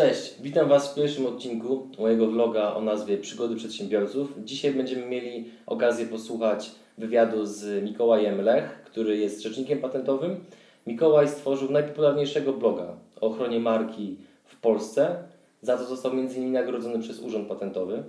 [0.00, 4.34] Cześć, witam Was w pierwszym odcinku mojego vloga o nazwie Przygody Przedsiębiorców.
[4.44, 10.44] Dzisiaj będziemy mieli okazję posłuchać wywiadu z Mikołajem Lech, który jest rzecznikiem patentowym.
[10.86, 15.24] Mikołaj stworzył najpopularniejszego bloga o ochronie marki w Polsce,
[15.62, 16.52] za co został m.in.
[16.52, 18.02] nagrodzony przez Urząd Patentowy.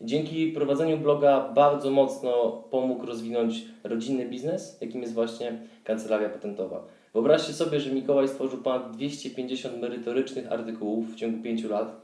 [0.00, 6.84] Dzięki prowadzeniu bloga bardzo mocno pomógł rozwinąć rodzinny biznes, jakim jest właśnie kancelaria patentowa.
[7.14, 12.00] Wyobraźcie sobie, że Mikołaj stworzył ponad 250 merytorycznych artykułów w ciągu 5 lat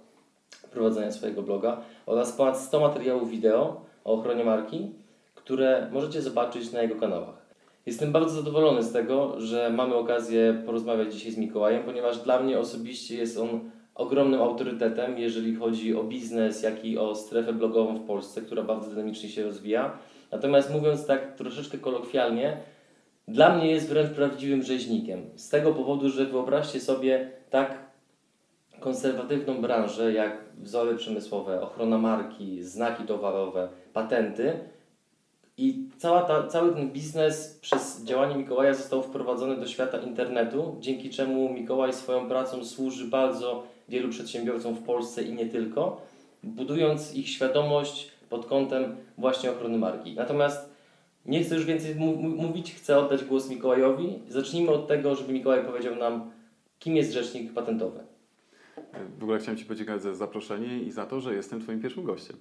[0.71, 4.91] prowadzenia swojego bloga oraz ponad 100 materiałów wideo o ochronie marki,
[5.35, 7.43] które możecie zobaczyć na jego kanałach.
[7.87, 12.59] Jestem bardzo zadowolony z tego, że mamy okazję porozmawiać dzisiaj z Mikołajem, ponieważ dla mnie
[12.59, 18.07] osobiście jest on ogromnym autorytetem, jeżeli chodzi o biznes, jak i o strefę blogową w
[18.07, 19.99] Polsce, która bardzo dynamicznie się rozwija.
[20.31, 22.57] Natomiast mówiąc tak troszeczkę kolokwialnie,
[23.29, 25.31] dla mnie jest wręcz prawdziwym rzeźnikiem.
[25.37, 27.79] Z tego powodu, że wyobraźcie sobie tak
[28.81, 34.59] konserwatywną branżę jak wzory przemysłowe, ochrona marki, znaki towarowe, patenty.
[35.57, 41.11] I cała ta, cały ten biznes przez działanie Mikołaja został wprowadzony do świata internetu, dzięki
[41.11, 46.01] czemu Mikołaj swoją pracą służy bardzo wielu przedsiębiorcom w Polsce i nie tylko,
[46.43, 50.15] budując ich świadomość pod kątem właśnie ochrony marki.
[50.15, 50.72] Natomiast
[51.27, 54.19] nie chcę już więcej mówić, chcę oddać głos Mikołajowi.
[54.29, 56.31] Zacznijmy od tego, żeby Mikołaj powiedział nam,
[56.79, 58.01] kim jest rzecznik patentowy.
[59.19, 62.37] W ogóle chciałem Ci podziękować za zaproszenie i za to, że jestem Twoim pierwszym gościem.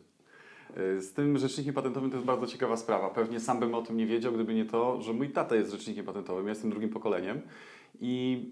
[1.00, 3.10] Z tym rzecznikiem patentowym to jest bardzo ciekawa sprawa.
[3.10, 6.06] Pewnie sam bym o tym nie wiedział, gdyby nie to, że mój tata jest rzecznikiem
[6.06, 6.45] patentowym.
[6.45, 7.42] Ja jestem drugim pokoleniem
[8.02, 8.45] i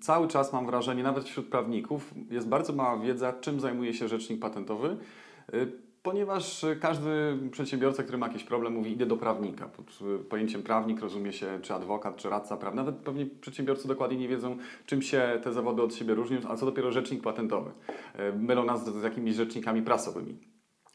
[0.00, 4.40] cały czas mam wrażenie, nawet wśród prawników, jest bardzo mała wiedza, czym zajmuje się rzecznik
[4.40, 4.96] patentowy
[6.04, 9.68] ponieważ każdy przedsiębiorca, który ma jakiś problem, mówi idę do prawnika.
[9.68, 12.82] Pod pojęciem prawnik rozumie się czy adwokat, czy radca prawny.
[12.82, 14.56] Nawet pewnie przedsiębiorcy dokładnie nie wiedzą,
[14.86, 17.70] czym się te zawody od siebie różnią, a co dopiero rzecznik patentowy.
[18.14, 20.53] E, mylą nas z jakimiś rzecznikami prasowymi.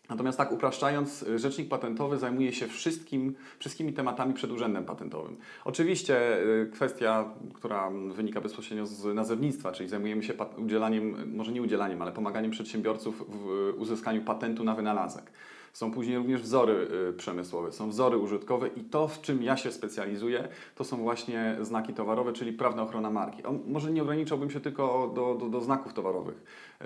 [0.10, 5.38] Natomiast tak upraszczając, rzecznik patentowy zajmuje się wszystkim, wszystkimi tematami przed urzędem patentowym.
[5.66, 12.02] Oczywiście y, kwestia, która wynika bezpośrednio z nazewnictwa, czyli zajmujemy się udzielaniem, może nie udzielaniem,
[12.02, 15.32] ale pomaganiem przedsiębiorców w uzyskaniu patentu na wynalazek.
[15.74, 19.72] Są później również wzory y, przemysłowe, są wzory użytkowe i to, w czym ja się
[19.72, 23.44] specjalizuję, to są właśnie znaki towarowe, czyli prawna ochrona marki.
[23.44, 26.44] O, może nie ograniczałbym się tylko do, do, do znaków towarowych.
[26.82, 26.86] Y,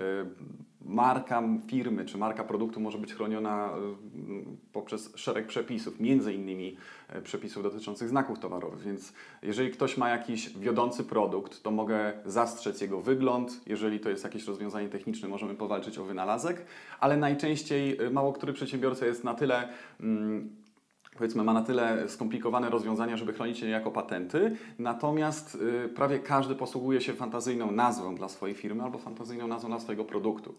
[0.80, 6.76] marka firmy czy marka produktu może być chroniona y, poprzez szereg przepisów, między innymi
[7.24, 8.82] przepisów dotyczących znaków towarowych.
[8.82, 9.12] Więc
[9.42, 13.60] jeżeli ktoś ma jakiś wiodący produkt, to mogę zastrzec jego wygląd.
[13.66, 16.66] Jeżeli to jest jakieś rozwiązanie techniczne, możemy powalczyć o wynalazek,
[17.00, 19.68] ale najczęściej mało który przedsiębiorca jest na tyle
[20.00, 20.63] mm,
[21.18, 25.54] powiedzmy, ma na tyle skomplikowane rozwiązania, żeby chronić je jako patenty, natomiast
[25.84, 30.04] y, prawie każdy posługuje się fantazyjną nazwą dla swojej firmy albo fantazyjną nazwą dla swojego
[30.04, 30.54] produktu.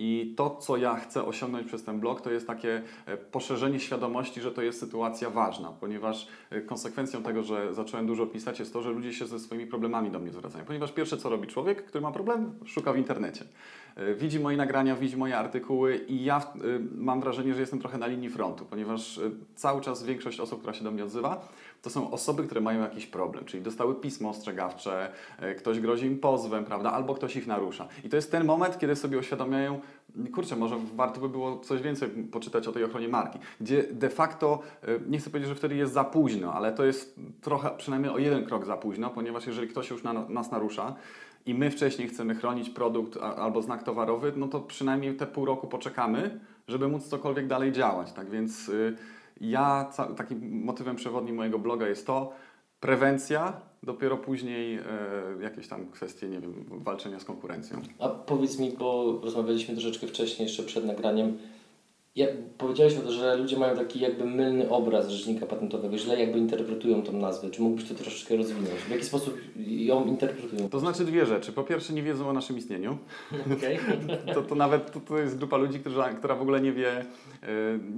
[0.00, 4.40] I to, co ja chcę osiągnąć przez ten blog, to jest takie e, poszerzenie świadomości,
[4.40, 8.82] że to jest sytuacja ważna, ponieważ e, konsekwencją tego, że zacząłem dużo pisać, jest to,
[8.82, 10.64] że ludzie się ze swoimi problemami do mnie zwracają.
[10.64, 13.44] Ponieważ pierwsze, co robi człowiek, który ma problem, szuka w internecie.
[13.98, 16.42] E, widzi moje nagrania, widzi moje artykuły i ja
[16.94, 19.20] mam wrażenie, że jestem trochę na linii frontu, ponieważ
[19.54, 21.48] cały czas większość osób, która się do mnie odzywa,
[21.82, 25.12] to są osoby, które mają jakiś problem, czyli dostały pismo ostrzegawcze,
[25.58, 27.88] ktoś grozi im pozwem, prawda, albo ktoś ich narusza.
[28.04, 29.80] I to jest ten moment, kiedy sobie uświadamiają,
[30.34, 34.62] kurczę, może warto by było coś więcej poczytać o tej ochronie marki, gdzie de facto,
[34.82, 38.18] e, nie chcę powiedzieć, że wtedy jest za późno, ale to jest trochę, przynajmniej o
[38.18, 40.94] jeden krok za późno, ponieważ jeżeli ktoś już na, nas narusza,
[41.48, 45.66] i my wcześniej chcemy chronić produkt albo znak towarowy, no to przynajmniej te pół roku
[45.66, 48.12] poczekamy, żeby móc cokolwiek dalej działać.
[48.12, 48.96] Tak więc y,
[49.40, 52.32] ja, takim motywem przewodnim mojego bloga jest to,
[52.80, 54.82] prewencja, dopiero później e,
[55.42, 57.82] jakieś tam kwestie, nie wiem, walczenia z konkurencją.
[57.98, 61.38] A powiedz mi, bo rozmawialiśmy troszeczkę wcześniej, jeszcze przed nagraniem,
[62.18, 62.26] ja,
[62.58, 67.02] powiedziałeś o to, że ludzie mają taki jakby mylny obraz rzecznika patentowego, źle jakby interpretują
[67.02, 67.50] tą nazwę.
[67.50, 68.68] Czy mógłbyś to troszeczkę rozwinąć?
[68.68, 70.68] W jaki sposób ją interpretują?
[70.68, 71.52] To znaczy dwie rzeczy.
[71.52, 72.98] Po pierwsze nie wiedzą o naszym istnieniu.
[73.58, 73.78] Okay.
[74.34, 77.04] to, to nawet to, to jest grupa ludzi, która, która w ogóle nie wie, e,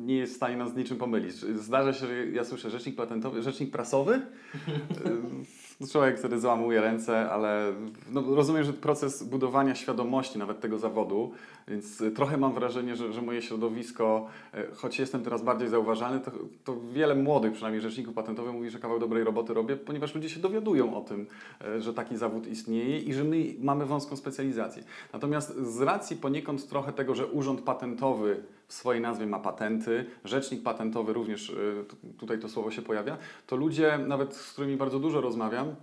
[0.07, 1.35] nie jest w stanie nas z niczym pomylić.
[1.35, 4.21] Zdarza się, że ja słyszę rzecznik patentowy, rzecznik prasowy.
[5.81, 7.73] E, człowiek, który załamuje ręce, ale
[8.11, 11.33] no, rozumiem, że proces budowania świadomości nawet tego zawodu,
[11.69, 16.31] więc trochę mam wrażenie, że, że moje środowisko, e, choć jestem teraz bardziej zauważalny, to,
[16.65, 20.41] to wiele młodych, przynajmniej rzeczników patentowych mówi, że kawał dobrej roboty robię, ponieważ ludzie się
[20.41, 21.27] dowiadują o tym,
[21.65, 24.83] e, że taki zawód istnieje i że my mamy wąską specjalizację.
[25.13, 30.63] Natomiast z racji poniekąd trochę tego, że urząd patentowy w swojej nazwie ma patenty, rzecznik
[30.63, 31.85] patentowy również y,
[32.19, 35.75] tutaj to słowo się pojawia, to ludzie, nawet z którymi bardzo dużo rozmawiam,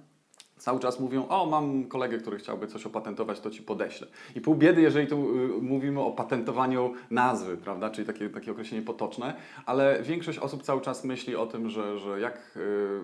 [0.57, 4.07] cały czas mówią, o mam kolegę, który chciałby coś opatentować, to ci podeślę.
[4.35, 8.85] I pół biedy, jeżeli tu y, mówimy o patentowaniu nazwy, prawda, czyli takie, takie określenie
[8.85, 9.33] potoczne,
[9.65, 12.57] ale większość osób cały czas myśli o tym, że, że jak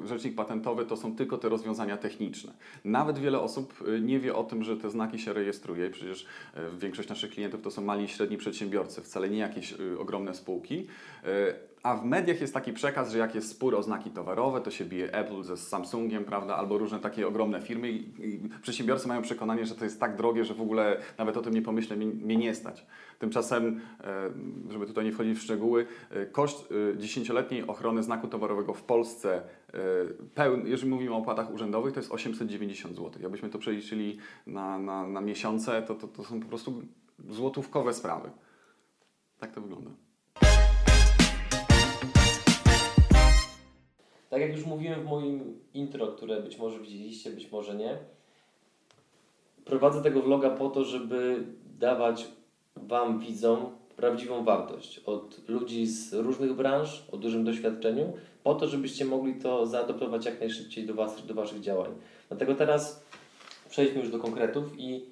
[0.03, 2.53] y, rzecznik patentowy to są tylko te rozwiązania techniczne.
[2.85, 5.89] Nawet wiele osób y, nie wie o tym, że te znaki się rejestruje.
[5.89, 6.25] Przecież
[6.79, 10.87] większość naszych klientów to są mali i średni przedsiębiorcy, wcale nie jakieś ogromne spółki.
[11.83, 14.85] A w mediach jest taki przekaz, że jak jest spór o znaki towarowe, to się
[14.85, 19.65] bije Apple ze Samsungiem, prawda, albo różne takie ogromne firmy i, i przedsiębiorcy mają przekonanie,
[19.65, 22.37] że to jest tak drogie, że w ogóle nawet o tym nie pomyślę, mnie, mnie
[22.37, 22.85] nie stać.
[23.19, 24.29] Tymczasem, e,
[24.69, 29.41] żeby tutaj nie wchodzić w szczegóły, e, koszt e, dziesięcioletniej ochrony znaku towarowego w Polsce,
[30.65, 33.21] jeżeli mówimy o opłatach urzędowych, to jest 890 zł.
[33.21, 36.81] Jakbyśmy to przeliczyli na, na, na miesiące, to, to, to są po prostu
[37.29, 38.31] złotówkowe sprawy.
[39.39, 39.91] Tak to wygląda.
[44.33, 47.97] Tak jak już mówiłem w moim intro, które być może widzieliście, być może nie,
[49.65, 51.43] prowadzę tego vloga po to, żeby
[51.79, 52.27] dawać
[52.75, 53.65] Wam, widzom,
[53.95, 58.13] prawdziwą wartość od ludzi z różnych branż, o dużym doświadczeniu,
[58.43, 61.91] po to, żebyście mogli to zaadoptować jak najszybciej do, was, do Waszych działań.
[62.29, 63.05] Dlatego teraz
[63.69, 65.05] przejdźmy już do konkretów i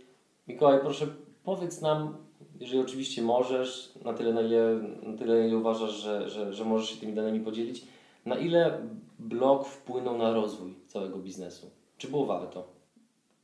[0.47, 1.07] Mikołaj, proszę
[1.43, 2.17] powiedz nam,
[2.59, 6.89] jeżeli oczywiście możesz, na tyle, na ile, na tyle, ile uważasz, że, że, że możesz
[6.89, 7.83] się tymi danymi podzielić,
[8.25, 8.87] na ile
[9.19, 11.71] blog wpłynął na rozwój całego biznesu?
[11.97, 12.67] Czy było warto?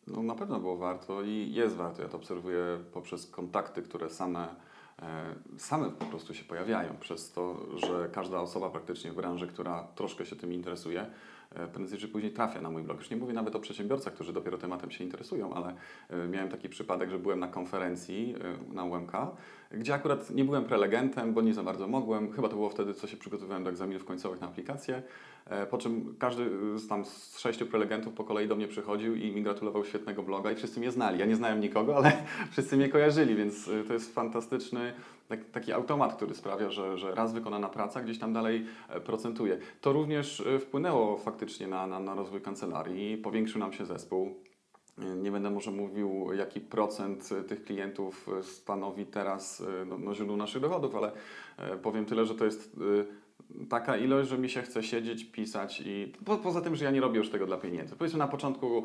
[0.08, 2.02] No na pewno było warto i jest warto.
[2.02, 2.64] Ja to obserwuję
[2.94, 4.56] poprzez kontakty, które same,
[5.02, 6.98] e, same po prostu się pojawiają.
[7.00, 11.06] Przez to, że każda osoba praktycznie w branży, która troszkę się tym interesuje,
[11.74, 12.98] prędzej czy później trafia na mój blog.
[12.98, 15.76] Już nie mówię nawet o przedsiębiorcach, którzy dopiero tematem się interesują, ale
[16.10, 18.36] e, miałem taki przypadek, że byłem na konferencji
[18.72, 19.12] e, na UMK,
[19.72, 22.32] gdzie akurat nie byłem prelegentem, bo nie za bardzo mogłem.
[22.32, 25.04] Chyba to było wtedy, co się przygotowywałem do egzaminów końcowych na aplikację.
[25.46, 26.50] E, Po czym każdy
[26.80, 30.52] z tam z sześciu prelegentów po kolei do mnie przychodził i mi gratulował świetnego bloga
[30.52, 31.20] i wszyscy mnie znali.
[31.20, 32.12] Ja nie znałem nikogo, ale
[32.52, 34.94] wszyscy mnie kojarzyli, więc to jest fantastyczny
[35.52, 39.58] taki automat, który sprawia, że, że raz wykonana praca gdzieś tam dalej e, procentuje.
[39.82, 44.36] To również y, wpłynęło faktycznie na, na, na rozwój kancelarii, powiększył nam się zespół.
[45.00, 50.62] Y, Nie będę może mówił, jaki procent tych klientów stanowi teraz no, no, źródło naszych
[50.62, 51.12] dochodów, ale
[51.58, 52.80] e, powiem tyle, że to jest
[53.70, 57.02] taka ilość, że mi się chce siedzieć, pisać i po, poza tym, że ja nie
[57.02, 57.96] robię już tego dla pieniędzy.
[57.96, 58.84] Powiedzmy na początku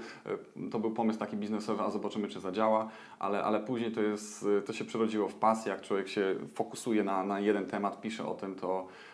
[0.56, 2.88] y, to był pomysł taki biznesowy, a zobaczymy czy zadziała,
[3.18, 7.04] ale, ale później to, jest, y, to się przerodziło w pasję, jak człowiek się fokusuje
[7.04, 9.11] na, na jeden temat, pisze o tym, to, e,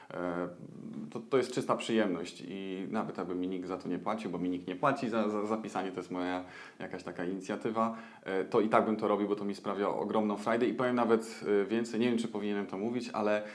[1.10, 4.38] to, to jest czysta przyjemność i nawet jakby mi nikt za to nie płacił, bo
[4.38, 6.44] mi nikt nie płaci za, za zapisanie, to jest moja
[6.78, 10.36] jakaś taka inicjatywa, e, to i tak bym to robił, bo to mi sprawia ogromną
[10.36, 13.46] frajdę i powiem nawet e, więcej, nie wiem czy powinienem to mówić, ale e,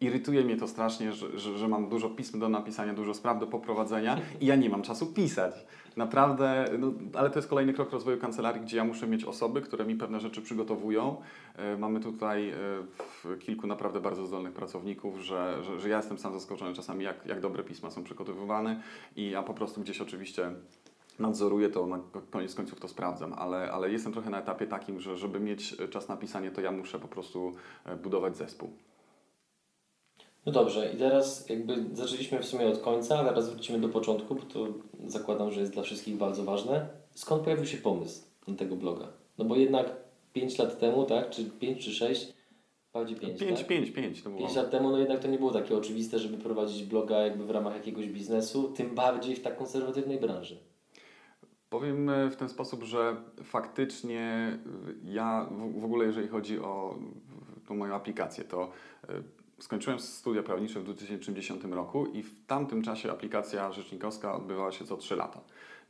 [0.00, 3.46] irytuje mnie to strasznie, że, że, że mam dużo pism do napisania, dużo spraw do
[3.46, 5.54] poprowadzenia i ja nie mam czasu pisać.
[5.96, 9.84] Naprawdę, no, ale to jest kolejny krok rozwoju kancelarii, gdzie ja muszę mieć osoby, które
[9.84, 11.16] mi pewne rzeczy przygotowują.
[11.56, 16.32] E, Mamy tutaj e, kilku naprawdę bardzo zdolnych pracowników, że, że, że ja jestem sam
[16.32, 18.82] zaskoczony czasami, jak, jak dobre pisma są przygotowywane
[19.16, 20.50] i ja po prostu gdzieś oczywiście
[21.18, 21.98] nadzoruję to, na
[22.30, 26.08] koniec końców to sprawdzam, ale, ale jestem trochę na etapie takim, że żeby mieć czas
[26.08, 27.54] na pisanie, to ja muszę po prostu
[27.84, 28.70] e, budować zespół.
[30.46, 34.42] No dobrze, i teraz jakby zaczęliśmy w sumie od końca, teraz wrócimy do początku, bo
[34.42, 34.66] to
[35.06, 36.88] zakładam, że jest dla wszystkich bardzo ważne.
[37.14, 39.08] Skąd pojawił się pomysł na tego bloga?
[39.38, 39.96] No bo jednak
[40.32, 42.32] 5 lat temu, tak, czy 5 czy 6,
[42.92, 43.68] bardziej 5, 5, tak?
[43.68, 44.40] 5, 5 to było.
[44.40, 47.50] 5 lat temu, no jednak to nie było takie oczywiste, żeby prowadzić bloga jakby w
[47.50, 50.58] ramach jakiegoś biznesu, tym bardziej w tak konserwatywnej branży.
[51.70, 56.98] Powiem e, w ten sposób, że faktycznie e, ja w, w ogóle, jeżeli chodzi o
[57.68, 58.70] tą moją aplikację, to
[59.08, 59.22] e,
[59.60, 64.96] skończyłem studia prawnicze w 2010 roku i w tamtym czasie aplikacja rzecznikowska odbywała się co
[64.96, 65.40] 3 lata.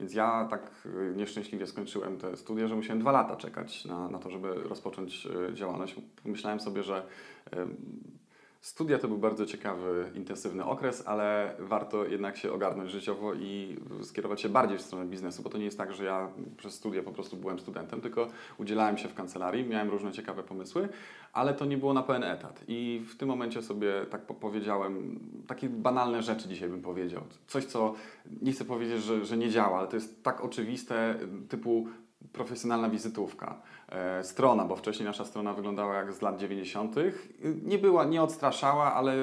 [0.00, 4.18] Więc ja tak e, nieszczęśliwie skończyłem te studia, że musiałem 2 lata czekać na, na
[4.18, 5.96] to, żeby rozpocząć e, działalność.
[6.22, 7.06] Pomyślałem sobie, że
[7.52, 7.66] e,
[8.60, 14.40] Studia to był bardzo ciekawy, intensywny okres, ale warto jednak się ogarnąć życiowo i skierować
[14.40, 17.12] się bardziej w stronę biznesu, bo to nie jest tak, że ja przez studia po
[17.12, 20.88] prostu byłem studentem, tylko udzielałem się w kancelarii, miałem różne ciekawe pomysły,
[21.32, 22.64] ale to nie było na pełen etat.
[22.68, 27.22] I w tym momencie sobie tak po- powiedziałem, takie banalne rzeczy dzisiaj bym powiedział.
[27.46, 27.94] Coś, co
[28.42, 31.14] nie chcę powiedzieć, że, że nie działa, ale to jest tak oczywiste,
[31.48, 31.88] typu
[32.32, 33.62] profesjonalna wizytówka.
[33.88, 36.94] E, strona, bo wcześniej nasza strona wyglądała jak z lat 90.
[37.62, 39.16] Nie była, nie odstraszała, ale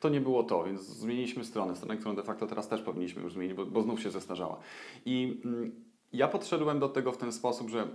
[0.00, 1.76] to nie było to, więc zmieniliśmy stronę.
[1.76, 4.58] Stronę, którą de facto teraz też powinniśmy już zmienić, bo, bo znów się zestarzała.
[5.04, 7.88] I mm, ja podszedłem do tego w ten sposób, że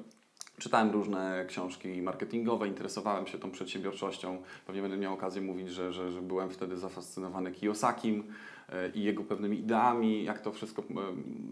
[0.58, 4.38] Czytałem różne książki marketingowe, interesowałem się tą przedsiębiorczością.
[4.68, 8.24] Pewnie będę miał okazję mówić, że, że, że byłem wtedy zafascynowany Kiyosakim
[8.70, 10.84] e, i jego pewnymi ideami, jak to wszystko,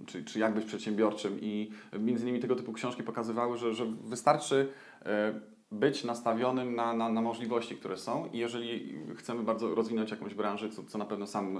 [0.05, 1.37] czy, czy jak być przedsiębiorczym.
[1.41, 4.69] I między innymi tego typu książki pokazywały, że, że wystarczy
[5.05, 5.33] e,
[5.73, 10.69] być nastawionym na, na, na możliwości, które są i jeżeli chcemy bardzo rozwinąć jakąś branżę,
[10.69, 11.59] co, co na pewno sam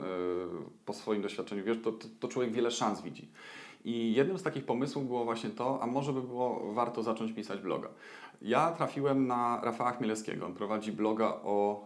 [0.86, 3.28] po swoim doświadczeniu wiesz, to, to, to człowiek wiele szans widzi.
[3.86, 7.62] I jednym z takich pomysłów było właśnie to, a może by było warto zacząć pisać
[7.62, 7.90] bloga.
[8.42, 10.46] Ja trafiłem na Rafała Chmielewskiego.
[10.46, 11.86] On prowadzi bloga o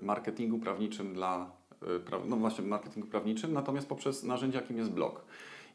[0.00, 1.50] y, marketingu prawniczym dla,
[1.82, 1.86] y,
[2.26, 5.24] no właśnie marketingu prawniczym, natomiast poprzez narzędzie, jakim jest blog.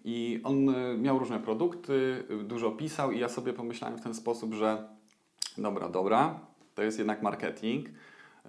[0.05, 4.53] I on y, miał różne produkty, dużo pisał i ja sobie pomyślałem w ten sposób,
[4.53, 4.87] że
[5.57, 6.39] dobra, dobra,
[6.75, 7.89] to jest jednak marketing,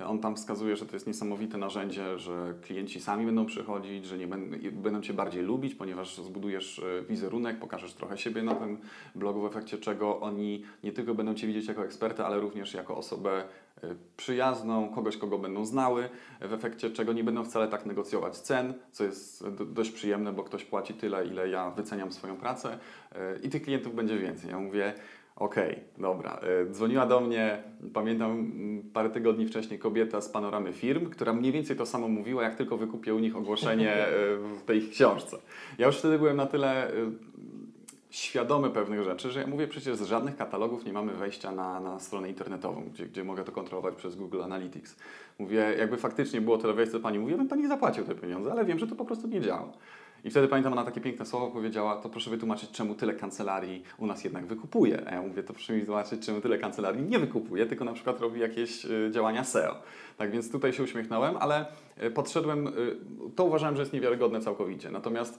[0.07, 4.26] on tam wskazuje, że to jest niesamowite narzędzie, że klienci sami będą przychodzić, że nie
[4.26, 8.78] będą, będą Cię bardziej lubić, ponieważ zbudujesz e, wizerunek, pokażesz trochę siebie na tym
[9.14, 12.97] blogu, w efekcie czego oni nie tylko będą Cię widzieć jako ekspertę, ale również jako
[12.97, 13.45] osobę
[13.83, 16.09] e, przyjazną, kogoś, kogo będą znały,
[16.40, 20.64] w efekcie czego nie będą wcale tak negocjować cen, co jest dość przyjemne, bo ktoś
[20.64, 22.78] płaci tyle, ile ja wyceniam swoją pracę
[23.12, 24.50] e, i tych klientów będzie więcej.
[24.50, 24.95] Ja mówię,
[25.40, 26.40] Okej, okay, dobra.
[26.42, 28.52] E, dzwoniła do mnie, pamiętam
[28.92, 32.76] parę tygodni wcześniej, kobieta z panoramy firm, która mniej więcej to samo mówiła, jak tylko
[32.76, 35.38] wykupię u nich ogłoszenie e, w tej książce.
[35.78, 36.92] Ja już wtedy byłem na tyle e,
[38.11, 41.99] świadomy pewnych rzeczy, że ja mówię przecież z żadnych katalogów nie mamy wejścia na, na
[41.99, 44.97] stronę internetową, gdzie, gdzie mogę to kontrolować przez Google Analytics.
[45.38, 48.52] Mówię, jakby faktycznie było tyle wejść, co pani mówi, ja bym pani zapłacił te pieniądze,
[48.52, 49.73] ale wiem, że to po prostu nie działa.
[50.25, 54.07] I wtedy pamiętam, ona takie piękne słowo powiedziała, to proszę wytłumaczyć, czemu tyle kancelarii u
[54.07, 55.09] nas jednak wykupuje.
[55.09, 58.21] A ja mówię, to proszę mi wytłumaczyć, czemu tyle kancelarii nie wykupuje, tylko na przykład
[58.21, 59.77] robi jakieś y, działania SEO.
[60.17, 61.67] Tak więc tutaj się uśmiechnąłem, ale
[62.03, 62.73] y, podszedłem, y,
[63.37, 64.91] to uważałem, że jest niewiarygodne całkowicie.
[64.91, 65.39] Natomiast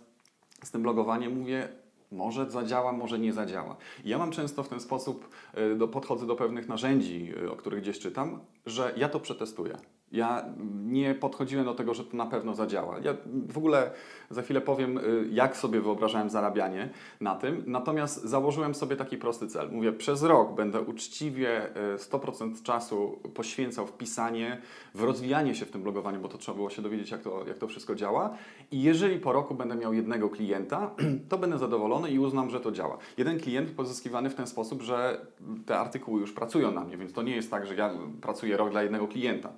[0.64, 1.68] z tym blogowaniem mówię,
[2.12, 3.76] może zadziała, może nie zadziała.
[4.04, 5.30] I ja mam często w ten sposób,
[5.78, 9.78] do, podchodzę do pewnych narzędzi, o których gdzieś czytam, że ja to przetestuję.
[10.12, 10.46] Ja
[10.84, 13.00] nie podchodziłem do tego, że to na pewno zadziała.
[13.00, 13.13] Ja
[13.48, 13.91] w ogóle
[14.30, 16.89] za chwilę powiem, y, jak sobie wyobrażałem zarabianie
[17.22, 17.63] na tym.
[17.68, 19.72] Natomiast założyłem sobie taki prosty cel.
[19.72, 24.62] Mówię, przez rok będę uczciwie 100% y, czasu poświęcał w pisanie,
[24.96, 27.58] w rozwijanie się w tym blogowaniu, bo to trzeba było się dowiedzieć, jak to, jak
[27.58, 28.38] to wszystko działa.
[28.72, 30.91] I jeżeli po roku będę miał jednego klienta,
[31.30, 32.98] to będę zadowolony i uznam, że to działa.
[33.18, 35.25] Jeden klient pozyskiwany w ten sposób, że
[35.65, 38.72] te artykuły już pracują na mnie, więc to nie jest tak, że ja pracuję rok
[38.72, 39.50] dla jednego klienta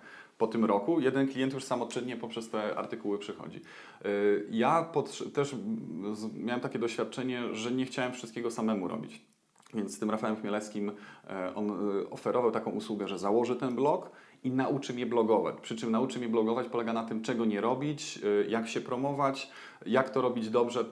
[0.43, 3.61] po tym roku jeden klient już samoczynnie poprzez te artykuły przychodzi.
[4.05, 4.91] Y, ja
[5.33, 5.55] też
[6.33, 9.21] miałem takie doświadczenie, że nie chciałem wszystkiego samemu robić.
[9.73, 10.91] Więc z tym Rafałem Chmielewskim
[11.29, 11.69] e, on
[11.99, 14.11] y, oferował taką usługę, że założy ten blog
[14.43, 15.55] i nauczy mnie blogować.
[15.61, 19.49] Przy czym nauczy mnie blogować polega na tym, czego nie robić, y, jak się promować,
[19.85, 20.85] jak to robić dobrze, y,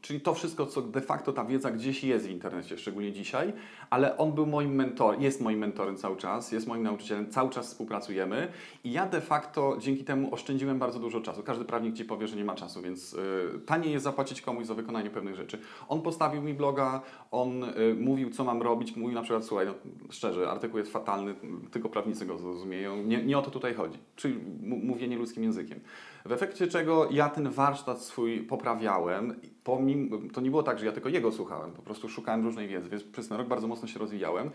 [0.00, 3.52] czyli to wszystko, co de facto ta wiedza gdzieś jest w internecie, szczególnie dzisiaj,
[3.90, 7.66] ale on był moim mentorem, jest moim mentorem cały czas, jest moim nauczycielem, cały czas
[7.66, 8.48] współpracujemy
[8.84, 11.42] i ja de facto dzięki temu oszczędziłem bardzo dużo czasu.
[11.42, 13.18] Każdy prawnik Ci powie, że nie ma czasu, więc y,
[13.66, 15.58] taniej jest zapłacić komuś za wykonanie pewnych rzeczy.
[15.88, 17.00] On postawił mi bloga,
[17.30, 17.64] on
[17.96, 19.74] mówił, co mam robić, mówił na przykład, słuchaj, no,
[20.10, 21.34] szczerze, artykuł jest fatalny,
[21.70, 25.80] tylko prawnicy go zrozumieją, nie, nie o to tutaj chodzi, czyli mówienie ludzkim językiem.
[26.26, 29.40] W efekcie czego ja ten warsztat swój poprawiałem.
[29.64, 32.88] Pomim, to nie było tak, że ja tylko jego słuchałem, po prostu szukałem różnej wiedzy,
[32.88, 34.50] więc przez ten rok bardzo mocno się rozwijałem.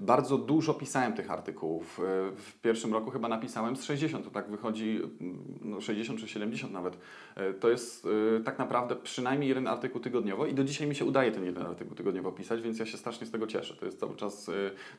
[0.00, 2.00] Bardzo dużo pisałem tych artykułów.
[2.36, 5.00] W pierwszym roku chyba napisałem z 60, to tak wychodzi
[5.62, 6.98] no 60 czy 70 nawet.
[7.60, 11.32] To jest y, tak naprawdę przynajmniej jeden artykuł tygodniowo i do dzisiaj mi się udaje
[11.32, 13.76] ten jeden artykuł tygodniowo pisać, więc ja się strasznie z tego cieszę.
[13.76, 14.50] To jest cały czas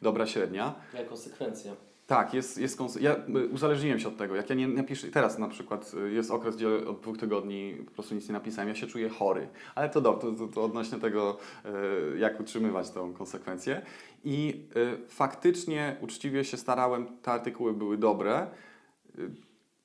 [0.01, 0.75] dobra średnia.
[0.93, 1.90] Jak konsekwencja.
[2.07, 4.35] Tak, jest, jest ja y, uzależniłem się od tego.
[4.35, 7.91] Jak ja nie napiszę, teraz na przykład y, jest okres, gdzie od dwóch tygodni po
[7.91, 9.47] prostu nic nie napisałem, ja się czuję chory.
[9.75, 11.37] Ale to dobrze, to, to, odnośnie tego,
[12.13, 13.81] y, jak utrzymywać tą konsekwencję.
[14.23, 14.65] I
[15.07, 18.47] faktycznie uczciwie się starałem, te artykuły były dobre.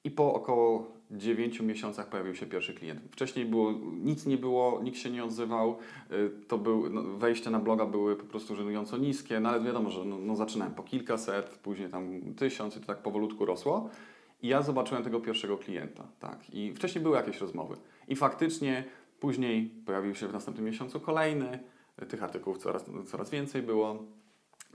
[0.04, 3.00] I po około 9 miesiącach pojawił się pierwszy klient.
[3.10, 3.72] Wcześniej było,
[4.04, 5.78] nic nie było, nikt się nie odzywał,
[6.12, 7.02] y, to był, no,
[7.50, 10.82] na bloga były po prostu żenująco niskie, no ale wiadomo, że no, no zaczynałem po
[10.82, 13.90] kilkaset, później tam tysiąc i to tak powolutku rosło.
[14.42, 16.54] I ja zobaczyłem tego pierwszego klienta, tak.
[16.54, 17.76] I wcześniej były jakieś rozmowy.
[18.08, 18.84] I faktycznie
[19.20, 21.58] później pojawił się w następnym miesiącu kolejny,
[22.08, 24.04] tych artykułów coraz, coraz więcej było.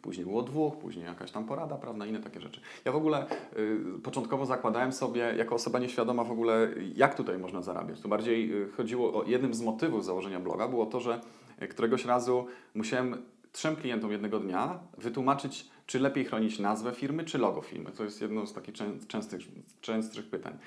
[0.01, 2.62] Później było dwóch, później jakaś tam porada prawna, inne takie rzeczy.
[2.86, 3.25] Ja w ogóle
[3.58, 8.01] y, początkowo zakładałem sobie, jako osoba nieświadoma w ogóle, jak tutaj można zarabiać.
[8.01, 11.22] To bardziej y, chodziło o jednym z motywów założenia bloga, było to, że
[11.62, 13.17] y, któregoś razu musiałem
[13.51, 17.91] trzem klientom jednego dnia wytłumaczyć, czy lepiej chronić nazwę firmy, czy logo firmy.
[17.91, 18.75] To jest jedno z takich
[19.08, 19.41] częstych,
[19.81, 20.58] częstszych pytań.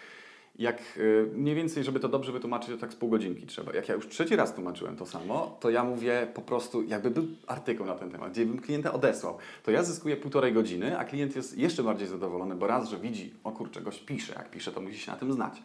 [0.59, 3.73] Jak y, mniej więcej, żeby to dobrze wytłumaczyć, to tak z pół godzinki trzeba.
[3.73, 7.27] Jak ja już trzeci raz tłumaczyłem to samo, to ja mówię po prostu, jakby był
[7.47, 11.37] artykuł na ten temat, gdzie bym klienta odesłał, to ja zyskuję półtorej godziny, a klient
[11.37, 14.81] jest jeszcze bardziej zadowolony, bo raz, że widzi, o kurczę, gość pisze, jak pisze, to
[14.81, 15.63] musi się na tym znać.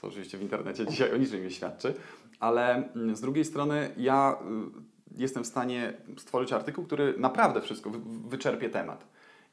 [0.00, 1.94] Co oczywiście w internecie dzisiaj o niczym nie świadczy,
[2.40, 4.36] ale mm, z drugiej strony ja
[5.16, 9.04] y, jestem w stanie stworzyć artykuł, który naprawdę wszystko wy- wyczerpie temat.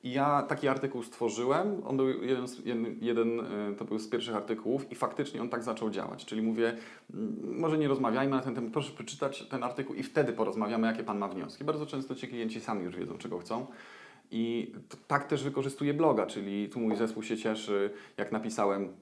[0.04, 2.46] I ja taki artykuł stworzyłem, on był jeden,
[3.02, 6.26] jeden, y, to był z pierwszych artykułów i faktycznie on tak zaczął działać.
[6.26, 6.78] Czyli mówię,
[7.14, 11.04] mm, może nie rozmawiajmy na ten temat, proszę przeczytać ten artykuł i wtedy porozmawiamy, jakie
[11.04, 11.64] Pan ma wnioski.
[11.64, 13.66] Bardzo często ci klienci sami już wiedzą, czego chcą.
[14.32, 14.74] I
[15.08, 18.94] tak też wykorzystuję bloga, czyli tu mój zespół się cieszy, jak napisałem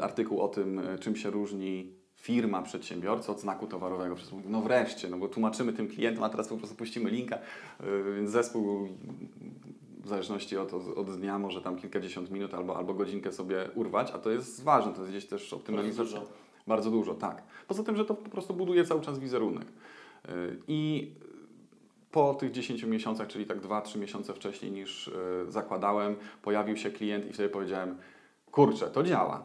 [0.00, 4.16] artykuł o tym, y, czym się różni firma, przedsiębiorca od znaku towarowego.
[4.44, 8.30] No wreszcie, no bo tłumaczymy tym klientom, a teraz po prostu puścimy linka, y, więc
[8.30, 8.88] zespół
[10.04, 14.18] w zależności od, od, dnia może tam kilkadziesiąt minut albo, albo godzinkę sobie urwać, a
[14.18, 16.20] to jest ważne, to jest gdzieś też optymalizacja.
[16.20, 16.32] dużo.
[16.66, 17.42] Bardzo dużo, tak.
[17.68, 19.66] Poza tym, że to po prostu buduje cały czas wizerunek.
[20.28, 21.12] Y, I
[22.10, 25.12] po tych 10 miesiącach, czyli tak 2-3 miesiące wcześniej niż y,
[25.48, 27.96] zakładałem, pojawił się klient i wtedy powiedziałem,
[28.50, 29.44] kurczę, to działa.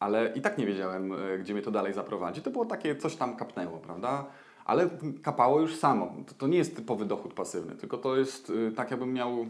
[0.00, 2.42] Ale i tak nie wiedziałem, y, gdzie mnie to dalej zaprowadzi.
[2.42, 4.26] To było takie, coś tam kapnęło, prawda?
[4.64, 4.90] Ale
[5.22, 6.14] kapało już samo.
[6.26, 9.46] To, to nie jest typowy dochód pasywny, tylko to jest tak, jakbym miał,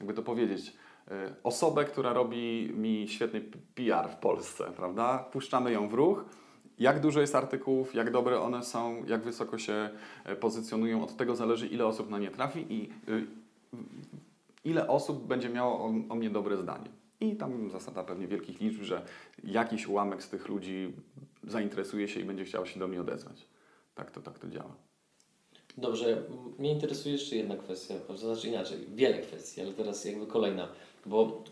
[0.00, 3.40] jakby to powiedzieć, y, osobę, która robi mi świetny
[3.74, 5.18] PR w Polsce, prawda?
[5.18, 6.24] Puszczamy ją w ruch.
[6.78, 9.90] Jak dużo jest artykułów, jak dobre one są, jak wysoko się
[10.24, 13.26] e, pozycjonują, od tego zależy, ile osób na nie trafi i y,
[14.64, 16.88] ile osób będzie miało o, o mnie dobre zdanie.
[17.20, 19.04] I tam zasada pewnie wielkich liczb, że
[19.44, 20.92] jakiś ułamek z tych ludzi
[21.44, 23.48] zainteresuje się i będzie chciał się do mnie odezwać.
[23.94, 24.74] Tak to, tak to działa.
[25.78, 26.22] Dobrze,
[26.58, 30.68] mnie interesuje jeszcze jedna kwestia, to znaczy inaczej, wiele kwestii, ale teraz jakby kolejna,
[31.06, 31.42] bo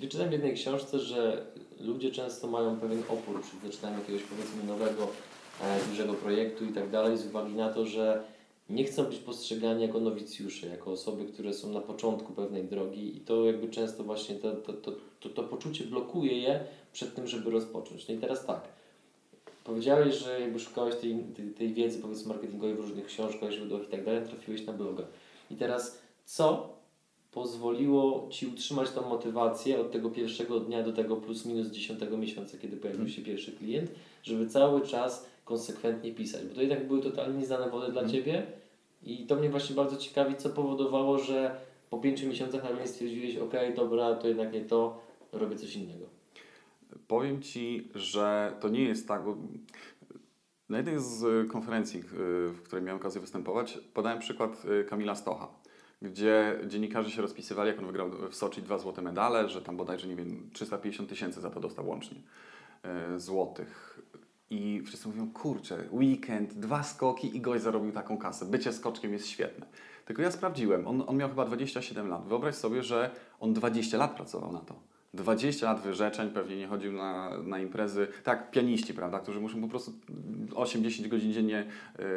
[0.00, 1.46] wyczytałem w jednej książce, że
[1.80, 5.08] ludzie często mają pewien opór przy zaczynaniu jakiegoś powiedzmy nowego,
[5.62, 8.24] e, dużego projektu i tak dalej, z uwagi na to, że
[8.70, 13.20] nie chcą być postrzegani jako nowicjusze, jako osoby, które są na początku pewnej drogi i
[13.20, 16.60] to jakby często właśnie to, to, to, to, to poczucie blokuje je
[16.92, 18.08] przed tym, żeby rozpocząć.
[18.08, 18.68] No i teraz tak,
[19.66, 23.90] Powiedziałeś, że jakby szukałeś tej, tej, tej wiedzy powiedzmy marketingowej w różnych książkach, źródłach i
[23.90, 25.04] tak dalej, trafiłeś na bloga.
[25.50, 26.76] I teraz co
[27.32, 32.58] pozwoliło Ci utrzymać tą motywację od tego pierwszego dnia do tego plus minus dziesiątego miesiąca,
[32.58, 33.90] kiedy pojawił się pierwszy klient,
[34.22, 36.44] żeby cały czas konsekwentnie pisać?
[36.44, 38.46] Bo to jednak były totalnie nieznane wody dla Ciebie
[39.02, 41.56] i to mnie właśnie bardzo ciekawi, co powodowało, że
[41.90, 44.98] po pięciu miesiącach nagle stwierdziłeś, ok, dobra, to jednak nie to,
[45.32, 46.15] robię coś innego.
[47.08, 49.22] Powiem Ci, że to nie jest tak,
[50.68, 52.02] na jednej z konferencji, y,
[52.48, 55.48] w której miałem okazję występować, podałem przykład y, Kamila Stocha,
[56.02, 60.08] gdzie dziennikarze się rozpisywali, jak on wygrał w Soczi dwa złote medale, że tam bodajże,
[60.08, 62.18] nie wiem, 350 tysięcy za to dostał łącznie
[63.16, 64.00] y, złotych.
[64.50, 68.46] I wszyscy mówią, kurczę, weekend, dwa skoki i gość zarobił taką kasę.
[68.46, 69.66] Bycie skoczkiem jest świetne.
[70.04, 72.28] Tylko ja sprawdziłem, on, on miał chyba 27 lat.
[72.28, 74.74] Wyobraź sobie, że on 20 lat pracował na to.
[75.16, 79.68] 20 lat wyrzeczeń, pewnie nie chodził na, na imprezy, tak, pianiści, prawda, którzy muszą po
[79.68, 79.92] prostu
[80.50, 81.66] 8-10 godzin dziennie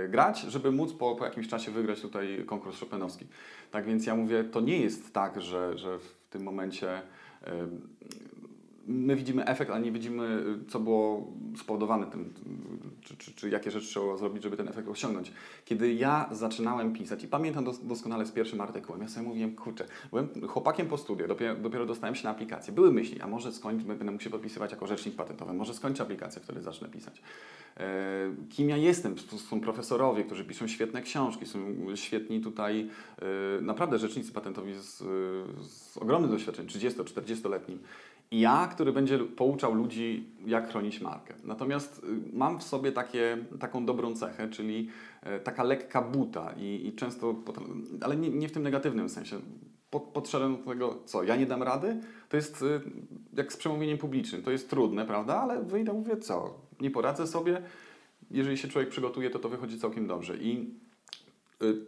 [0.06, 3.26] y, grać, żeby móc po, po jakimś czasie wygrać tutaj konkurs Chopinowski.
[3.72, 7.00] Tak więc ja mówię, to nie jest tak, że, że w tym momencie y,
[8.90, 12.34] my widzimy efekt, ale nie widzimy, y, co było spowodowane tym,
[13.02, 15.32] czy, czy, czy jakie rzeczy trzeba zrobić, żeby ten efekt osiągnąć.
[15.66, 19.86] Kiedy ja zaczynałem pisać i pamiętam dos doskonale z pierwszym artykułem, ja sobie mówiłem, kurczę,
[20.10, 22.74] byłem chłopakiem po studiach, dopiero, dopiero dostałem się na aplikację.
[22.74, 26.62] Były myśli, a może skończę, będę się podpisywać jako rzecznik patentowy, może skończę aplikację, wtedy
[26.62, 27.22] zacznę pisać.
[27.78, 29.16] E, kim ja jestem?
[29.18, 31.60] Są profesorowie, którzy piszą świetne książki, są
[31.96, 32.90] świetni tutaj,
[33.58, 34.98] e, naprawdę rzecznicy patentowi z,
[35.62, 37.78] z ogromnym doświadczeniem, 30-40-letnim.
[38.32, 41.34] Ja, który będzie pouczał ludzi, jak chronić markę.
[41.44, 44.90] Natomiast y, mam w sobie takie, taką dobrą cechę, czyli
[45.22, 47.36] e, taka lekka buta i, i często,
[48.02, 49.40] ale nie, nie w tym negatywnym sensie.
[49.90, 52.00] Pod, podszedłem do tego, co, ja nie dam rady?
[52.30, 52.82] To jest y,
[53.34, 54.44] jak z przemówieniem publicznym.
[54.44, 55.42] To jest trudne, prawda?
[55.42, 57.62] Ale wyjdę, mówię, co, nie poradzę sobie.
[58.32, 60.38] Jeżeli się człowiek przygotuje, to to wychodzi całkiem dobrze.
[60.38, 60.74] I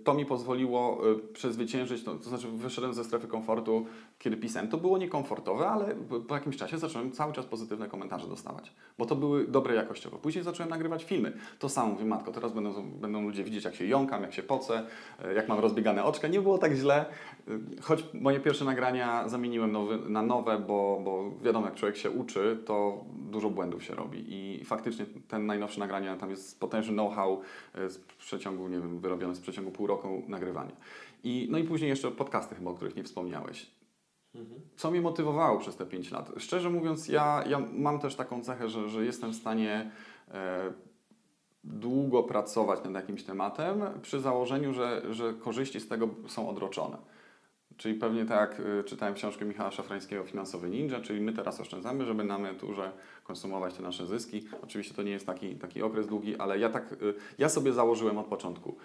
[0.03, 3.85] to mi pozwoliło y, przezwyciężyć, to, to znaczy wyszedłem ze strefy komfortu,
[4.19, 4.69] kiedy pisałem.
[4.69, 5.95] To było niekomfortowe, ale
[6.27, 10.17] po- jakimś czasie zacząłem cały czas pozytywne komentarze dostawać, bo to były dobre jakościowo.
[10.17, 11.33] Później zacząłem nagrywać filmy.
[11.59, 14.85] To samo mówię, matko, teraz będą, będą ludzie widzieć, jak się jąkam, jak się pocę,
[15.25, 16.27] y, jak mam rozbiegane oczka.
[16.27, 17.05] Nie było tak źle,
[17.47, 22.11] y, choć moje pierwsze nagrania zamieniłem nowy, na nowe, bo, bo wiadomo, jak człowiek się
[22.11, 24.23] uczy, to dużo błędów się robi.
[24.27, 27.41] I faktycznie ten najnowsze nagrania, tam jest potężny know-how
[27.75, 30.75] y, z przeciągu, nie wiem, wyrobiony z przeciągu pół roku nagrywania.
[31.23, 33.71] I, no i później jeszcze podcasty chyba, o których nie wspomniałeś.
[34.75, 36.31] Co mnie motywowało przez te 5 lat?
[36.37, 39.91] Szczerze mówiąc, ja, ja mam też taką cechę, że, że jestem w stanie
[40.31, 40.73] e,
[41.63, 46.97] długo pracować nad jakimś tematem przy założeniu, że, że korzyści z tego są odroczone.
[47.81, 52.23] Czyli pewnie tak y, czytałem książkę Michała Szafrańskiego Finansowy Ninja, czyli my teraz oszczędzamy, żeby
[52.23, 52.91] na emeryturze
[53.23, 54.43] konsumować te nasze zyski.
[54.63, 58.17] Oczywiście to nie jest taki, taki okres długi, ale ja tak, y, ja sobie założyłem
[58.17, 58.75] od początku.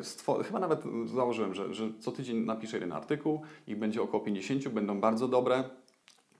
[0.00, 4.24] y, Stwo- chyba nawet założyłem, że, że co tydzień napiszę jeden artykuł, ich będzie około
[4.24, 5.64] 50, będą bardzo dobre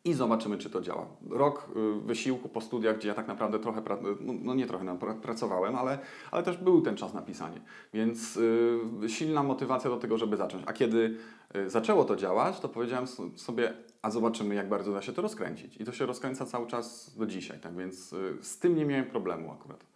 [0.07, 1.07] i zobaczymy, czy to działa.
[1.31, 3.83] Rok y, wysiłku po studiach, gdzie ja tak naprawdę trochę,
[4.21, 5.99] no, no nie trochę no, pra- pracowałem, ale,
[6.31, 7.61] ale też był ten czas na pisanie.
[7.95, 10.64] Więc y, silna motywacja do tego, żeby zacząć.
[10.66, 11.16] A kiedy
[11.57, 15.77] y, zaczęło to działać, to powiedziałem sobie, a zobaczymy, jak bardzo da się to rozkręcić.
[15.77, 19.53] I to się rozkręca cały czas do dzisiaj, tak więc z tym nie miałem problemu
[19.53, 19.95] akurat.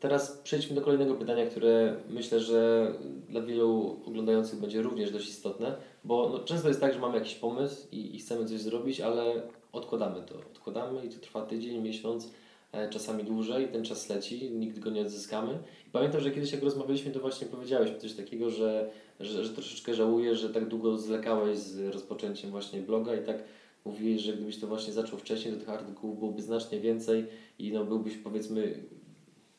[0.00, 2.92] Teraz przejdźmy do kolejnego pytania, które myślę, że
[3.28, 7.34] dla wielu oglądających będzie również dość istotne, bo no, często jest tak, że mamy jakiś
[7.34, 10.34] pomysł i, i chcemy coś zrobić, ale odkładamy to.
[10.34, 12.30] Odkładamy i to trwa tydzień, miesiąc,
[12.72, 15.58] e, czasami dłużej, ten czas leci, nigdy go nie odzyskamy.
[15.86, 19.94] I pamiętam, że kiedyś jak rozmawialiśmy, to właśnie powiedziałeś coś takiego, że, że, że troszeczkę
[19.94, 23.42] żałujesz, że tak długo zwlekałeś z rozpoczęciem właśnie bloga i tak
[23.84, 27.26] mówiłeś, że gdybyś to właśnie zaczął wcześniej, to tych artykułów byłoby znacznie więcej
[27.58, 28.74] i no byłbyś powiedzmy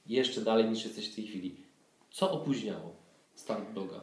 [0.06, 1.56] jeszcze dalej niż jesteś w tej chwili.
[2.12, 2.96] Co opóźniało
[3.36, 4.02] start bloga?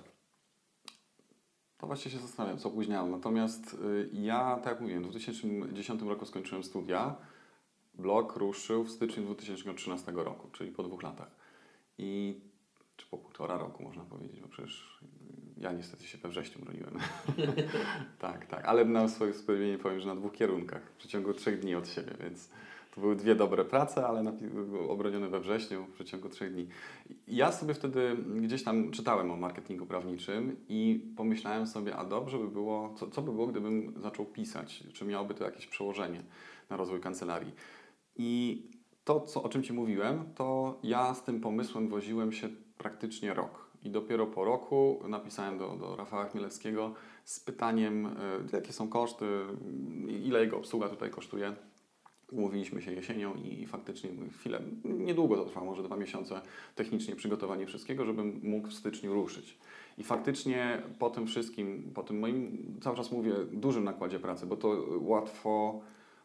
[1.78, 3.10] To właśnie się zastanawiam, co opóźniałem.
[3.10, 7.16] Natomiast y, ja, tak jak mówiłem, w 2010 roku skończyłem studia.
[7.94, 11.30] Blog ruszył w styczniu 2013 roku, czyli po dwóch latach.
[11.98, 12.40] I
[12.96, 16.98] czy po półtora roku można powiedzieć, bo przecież y, ja niestety się we wrześniu broniłem.
[18.18, 21.74] tak, tak, ale na swoje usprawiedliwienie powiem, że na dwóch kierunkach, w przeciągu trzech dni
[21.74, 22.50] od siebie, więc
[22.94, 24.32] to były dwie dobre prace, ale
[24.88, 26.68] obronione we wrześniu w przeciągu trzech dni.
[27.28, 32.48] Ja sobie wtedy gdzieś tam czytałem o marketingu prawniczym i pomyślałem sobie, a dobrze by
[32.48, 34.84] było, co, co by było, gdybym zaczął pisać?
[34.92, 36.22] Czy miałoby to jakieś przełożenie
[36.70, 37.52] na rozwój kancelarii?
[38.16, 38.62] I
[39.04, 42.48] to, co, o czym Ci mówiłem, to ja z tym pomysłem woziłem się
[42.78, 43.68] praktycznie rok.
[43.82, 48.10] I dopiero po roku napisałem do, do Rafała Chmielewskiego z pytaniem, y,
[48.52, 49.26] jakie są koszty,
[50.08, 51.52] ile jego obsługa tutaj kosztuje.
[52.32, 56.40] Umówiliśmy się jesienią i faktycznie chwilę, niedługo to trwało, może dwa miesiące,
[56.74, 59.58] technicznie przygotowanie wszystkiego, żebym mógł w styczniu ruszyć.
[59.98, 64.56] I faktycznie po tym wszystkim, po tym moim, cały czas mówię, dużym nakładzie pracy, bo
[64.56, 65.80] to łatwo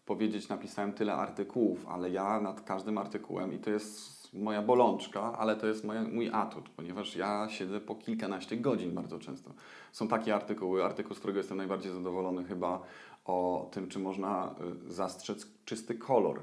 [0.06, 5.56] powiedzieć, napisałem tyle artykułów, ale ja nad każdym artykułem i to jest moja bolączka, ale
[5.56, 9.52] to jest moja, mój atut, ponieważ ja siedzę po kilkanaście godzin bardzo często.
[9.91, 12.82] Są takie artykuły, artykuł, z którego jestem najbardziej zadowolony chyba
[13.26, 14.56] o tym, czy można
[14.88, 16.39] y, zastrzec czysty kolor.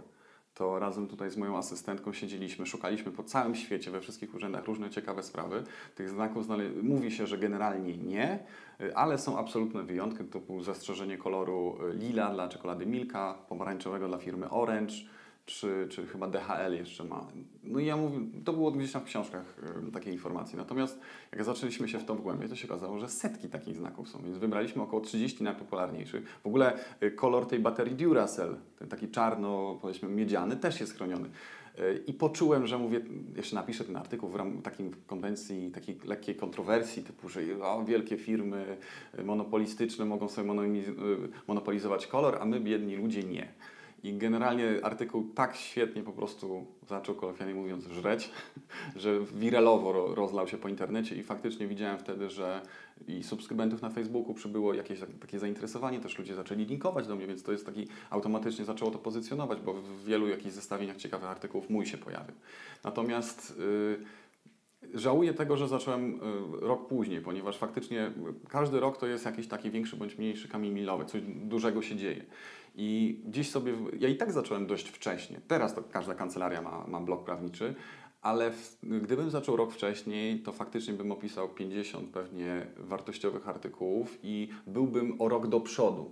[0.55, 4.91] To razem tutaj z moją asystentką siedzieliśmy, szukaliśmy po całym świecie, we wszystkich urzędach różne
[4.91, 5.65] ciekawe sprawy.
[5.95, 8.39] Tych znaków znale- mówi się, że generalnie nie,
[8.81, 14.19] y, ale są absolutne wyjątki, typu zastrzeżenie koloru y, lila dla czekolady Milka, pomarańczowego dla
[14.19, 14.95] firmy Orange,
[15.47, 17.27] czy, czy chyba DHL jeszcze ma.
[17.63, 19.57] No i ja mówię, to było gdzieś tam w książkach
[19.89, 20.59] y, takie informacje.
[20.59, 21.01] Natomiast
[21.33, 24.39] jak zaczęliśmy się w to wgłębiać, to się okazało, że setki takich znaków są, więc
[24.39, 26.41] wybraliśmy około 30 najpopularniejszych.
[26.43, 31.31] W ogóle y, kolor tej baterii Duracell, ten taki czarno, powiedzmy miedziany, też jest chroniony.
[31.79, 33.01] Y, I poczułem, że mówię,
[33.37, 38.17] jeszcze napiszę ten artykuł w ram takim konwencji, takiej lekkiej kontrowersji, typu, że o, wielkie
[38.17, 38.77] firmy
[39.19, 40.87] y, monopolistyczne mogą sobie y,
[41.47, 43.53] monopolizować kolor, a my biedni ludzie nie.
[44.03, 48.31] I generalnie artykuł tak świetnie po prostu zaczął, kolokwialnie mówiąc, żreć,
[48.97, 52.63] że wiralowo ro, rozlał się po internecie i faktycznie widziałem wtedy, że
[53.09, 57.27] i subskrybentów na Facebooku przybyło jakieś tak- takie zainteresowanie, też ludzie zaczęli linkować do mnie,
[57.27, 61.71] więc to jest taki, automatycznie zaczęło to pozycjonować, bo w wielu jakichś zestawieniach ciekawych artykułów
[61.71, 62.35] mój się pojawił.
[62.85, 63.59] Natomiast...
[63.59, 64.21] Yy,
[64.95, 66.21] Żałuję tego, że zacząłem y,
[66.61, 68.13] rok później, ponieważ faktycznie
[68.49, 72.25] każdy rok to jest jakiś taki większy bądź mniejszy kamień milowy, coś dużego się dzieje.
[72.83, 75.41] I dziś sobie, ja i tak zacząłem dość wcześnie.
[75.49, 77.75] Teraz to każda kancelaria ma, ma blok prawniczy,
[78.23, 84.49] ale w, gdybym zaczął rok wcześniej, to faktycznie bym opisał 50 pewnie wartościowych artykułów i
[84.67, 86.11] byłbym o rok do przodu.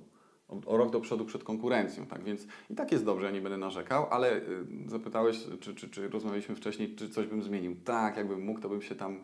[0.48, 3.40] O, o rok do przodu przed konkurencją, tak więc i tak jest dobrze, ja nie
[3.40, 4.42] będę narzekał, ale y,
[4.86, 7.76] zapytałeś, czy, czy, czy rozmawialiśmy wcześniej, czy coś bym zmienił.
[7.84, 9.20] Tak, jakbym mógł, to bym się tam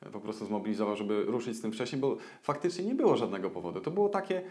[0.00, 3.80] e, po prostu zmobilizował, żeby ruszyć z tym wcześniej, bo faktycznie nie było żadnego powodu.
[3.80, 4.42] To było takie,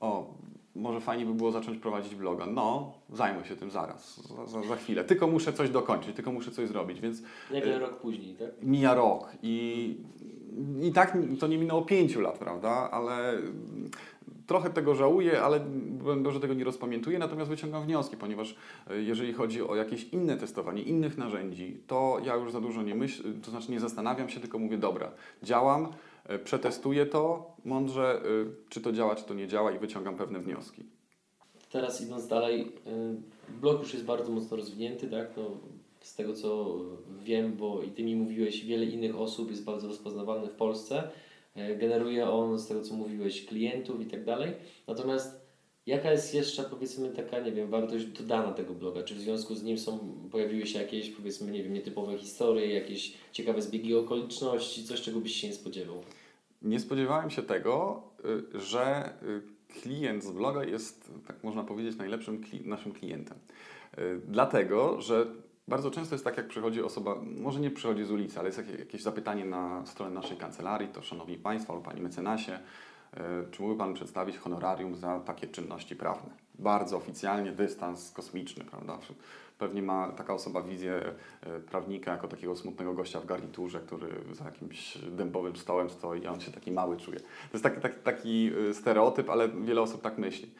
[0.00, 0.34] o,
[0.74, 2.46] może fajnie by było zacząć prowadzić bloga.
[2.46, 5.04] No, zajmę się tym zaraz, za, za, za chwilę.
[5.04, 8.50] Tylko muszę coś dokończyć, tylko muszę coś zrobić, więc Nagle rok później, tak?
[8.62, 9.96] mija rok i,
[10.82, 12.90] i tak to nie minęło pięciu lat, prawda?
[12.90, 13.38] Ale
[14.46, 15.60] trochę tego żałuję, ale
[16.22, 18.56] Boże tego nie rozpamiętuję, natomiast wyciągam wnioski, ponieważ
[18.90, 22.94] e, jeżeli chodzi o jakieś inne testowanie, innych narzędzi, to ja już za dużo nie
[22.94, 25.10] myślę, to znaczy nie zastanawiam się, tylko mówię, dobra,
[25.42, 25.88] działam, e,
[26.44, 28.22] przetestuję to mądrze, e,
[28.68, 30.82] czy to działa, czy to nie działa i wyciągam pewne wnioski.
[31.70, 35.36] Teraz idąc dalej, y, blog już jest bardzo mocno rozwinięty, tak?
[35.36, 35.50] No,
[36.00, 36.74] z tego co
[37.24, 41.10] wiem, bo i Ty mi mówiłeś, wiele innych osób jest bardzo rozpoznawalnych w Polsce.
[41.78, 44.52] Generuje on, z tego co mówiłeś, klientów i tak dalej.
[44.86, 45.46] Natomiast
[45.86, 49.02] jaka jest jeszcze, powiedzmy, taka, nie wiem, wartość dodana tego bloga?
[49.02, 49.98] Czy w związku z nim są,
[50.30, 55.40] pojawiły się jakieś, powiedzmy, nie wiem, nietypowe historie, jakieś ciekawe zbiegi okoliczności, coś, czego byś
[55.40, 56.02] się nie spodziewał?
[56.62, 58.02] Nie spodziewałem się tego,
[58.54, 59.42] y, że y,
[59.80, 63.38] klient z bloga jest, tak można powiedzieć, najlepszym kli naszym klientem.
[63.98, 65.26] Y, Dlatego, że
[65.68, 68.78] bardzo często jest tak, jak przychodzi osoba, może nie przychodzi z ulicy, ale jest jakie-
[68.78, 72.58] jakieś zapytanie na stronę naszej kancelarii, to Szanowni Państwo albo Panie Mecenasie,
[73.50, 76.30] czy mógłby Pan przedstawić honorarium za takie czynności prawne?
[76.54, 78.98] Bardzo oficjalnie, dystans kosmiczny, prawda?
[79.58, 81.14] Pewnie ma taka osoba wizję
[81.46, 86.32] y, prawnika jako takiego smutnego gościa w garniturze, który za jakimś dębowym stołem stoi, a
[86.32, 87.20] on się taki mały czuje.
[87.20, 90.50] To jest taki, taki, taki y, stereotyp, ale wiele osób tak myśli.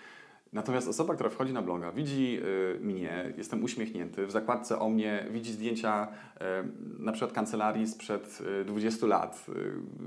[0.53, 2.41] Natomiast osoba, która wchodzi na bloga, widzi
[2.77, 6.09] y, mnie, jestem uśmiechnięty, w zakładce o mnie widzi zdjęcia
[6.99, 9.47] na przykład kancelarii sprzed y, 20 lat,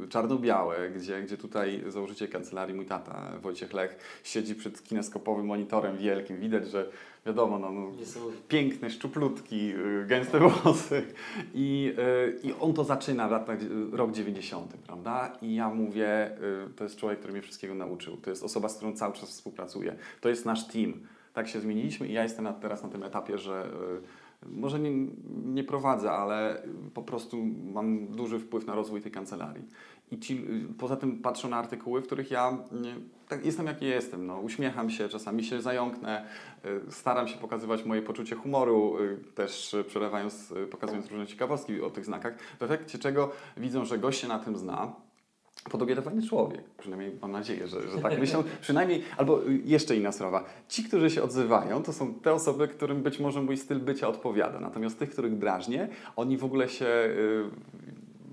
[0.09, 6.39] czarno-białe, gdzie, gdzie tutaj założyciel kancelarii, mój tata Wojciech Lech, siedzi przed kineskopowym monitorem wielkim.
[6.39, 6.89] Widać, że
[7.25, 7.91] wiadomo, no, no,
[8.47, 11.03] piękny, szczuplutki, y, gęste włosy.
[11.53, 11.93] I,
[12.43, 15.37] y, I on to zaczyna w latach, y, rok 90, prawda?
[15.41, 16.31] I ja mówię,
[16.75, 18.17] to jest człowiek, który mnie wszystkiego nauczył.
[18.17, 19.95] To jest osoba, z którą cały czas współpracuję.
[20.21, 20.93] To jest nasz team.
[21.33, 23.69] Tak się zmieniliśmy i ja jestem teraz na tym etapie, że
[24.45, 24.91] może nie,
[25.45, 27.37] nie prowadzę, ale po prostu
[27.73, 29.65] mam duży wpływ na rozwój tej kancelarii.
[30.11, 30.45] I ci,
[30.77, 32.95] poza tym patrzę na artykuły, w których ja nie,
[33.27, 34.27] tak jestem jaki jestem.
[34.27, 36.25] No, uśmiecham się, czasami się zająknę,
[36.65, 41.89] y, staram się pokazywać moje poczucie humoru, y, też przelewając, y, pokazując różne ciekawostki o
[41.89, 45.08] tych znakach, w efekcie czego widzą, że gość się na tym zna.
[45.71, 46.61] Po drugie, to fajny człowiek.
[46.77, 48.43] Przynajmniej mam nadzieję, że, że tak myślą.
[48.61, 50.45] Przynajmniej, albo jeszcze inna sprawa.
[50.67, 54.59] Ci, którzy się odzywają, to są te osoby, którym być może mój styl bycia odpowiada.
[54.59, 57.43] Natomiast tych, których drażnię, oni w ogóle się y,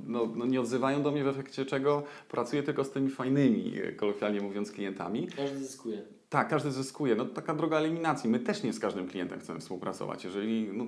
[0.06, 4.40] no, no nie odzywają do mnie, w efekcie czego pracuję tylko z tymi fajnymi, kolokwialnie
[4.40, 5.26] mówiąc, klientami.
[5.36, 6.02] Każdy zyskuje.
[6.28, 7.14] Tak, każdy zyskuje.
[7.14, 8.30] No taka droga eliminacji.
[8.30, 10.24] My też nie z każdym klientem chcemy współpracować.
[10.24, 10.84] Jeżeli, no,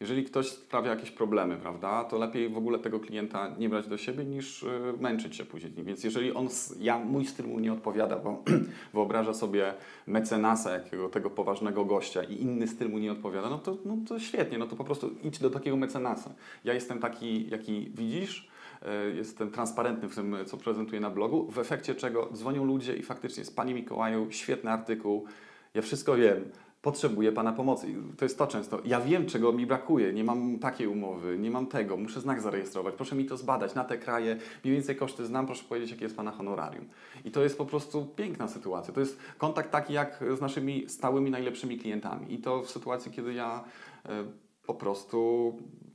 [0.00, 3.98] jeżeli ktoś sprawia jakieś problemy, prawda, to lepiej w ogóle tego klienta nie brać do
[3.98, 4.68] siebie niż y,
[5.00, 5.72] męczyć się później.
[5.84, 8.42] Więc jeżeli on, ja, mój styl mu nie odpowiada, bo
[8.94, 9.74] wyobraża sobie
[10.06, 14.18] mecenasa, jakiego tego poważnego gościa i inny styl mu nie odpowiada, no to, no to
[14.18, 16.34] świetnie, no to po prostu idź do takiego mecenasa.
[16.64, 18.48] Ja jestem taki, jaki widzisz,
[18.82, 23.02] E, Jestem transparentny w tym, co prezentuję na blogu, w efekcie czego dzwonią ludzie i
[23.02, 25.26] faktycznie z Panie Mikołaju, świetny artykuł,
[25.74, 26.44] ja wszystko wiem,
[26.86, 27.94] potrzebuję Pana pomocy.
[28.16, 28.78] To jest to często.
[28.84, 32.94] Ja wiem, czego mi brakuje, nie mam takiej umowy, nie mam tego, muszę znak zarejestrować,
[32.94, 36.16] proszę mi to zbadać na te kraje, mniej więcej koszty znam, proszę powiedzieć, jakie jest
[36.16, 36.84] Pana honorarium.
[37.24, 38.94] I to jest po prostu piękna sytuacja.
[38.94, 42.34] To jest kontakt taki jak z naszymi stałymi, najlepszymi klientami.
[42.34, 43.64] I to w sytuacji, kiedy ja
[44.04, 44.24] e,
[44.66, 45.52] po prostu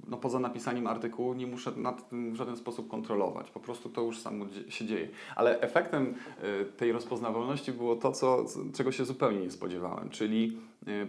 [0.07, 3.51] no poza napisaniem artykułu nie muszę nad tym w żaden sposób kontrolować.
[3.51, 5.09] Po prostu to już samo się dzieje.
[5.35, 6.15] Ale efektem
[6.61, 10.57] y, tej rozpoznawalności było to, co, czego się zupełnie nie spodziewałem, czyli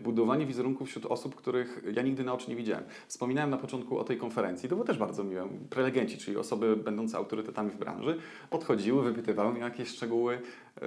[0.03, 2.85] budowanie wizerunku wśród osób, których ja nigdy na oczy nie widziałem.
[3.07, 5.49] Wspominałem na początku o tej konferencji, to było też bardzo miłe.
[5.71, 8.19] Prelegenci, czyli osoby będące autorytetami w branży,
[8.51, 10.35] podchodziły, wypytywały mnie jakieś szczegóły.
[10.35, 10.81] Y,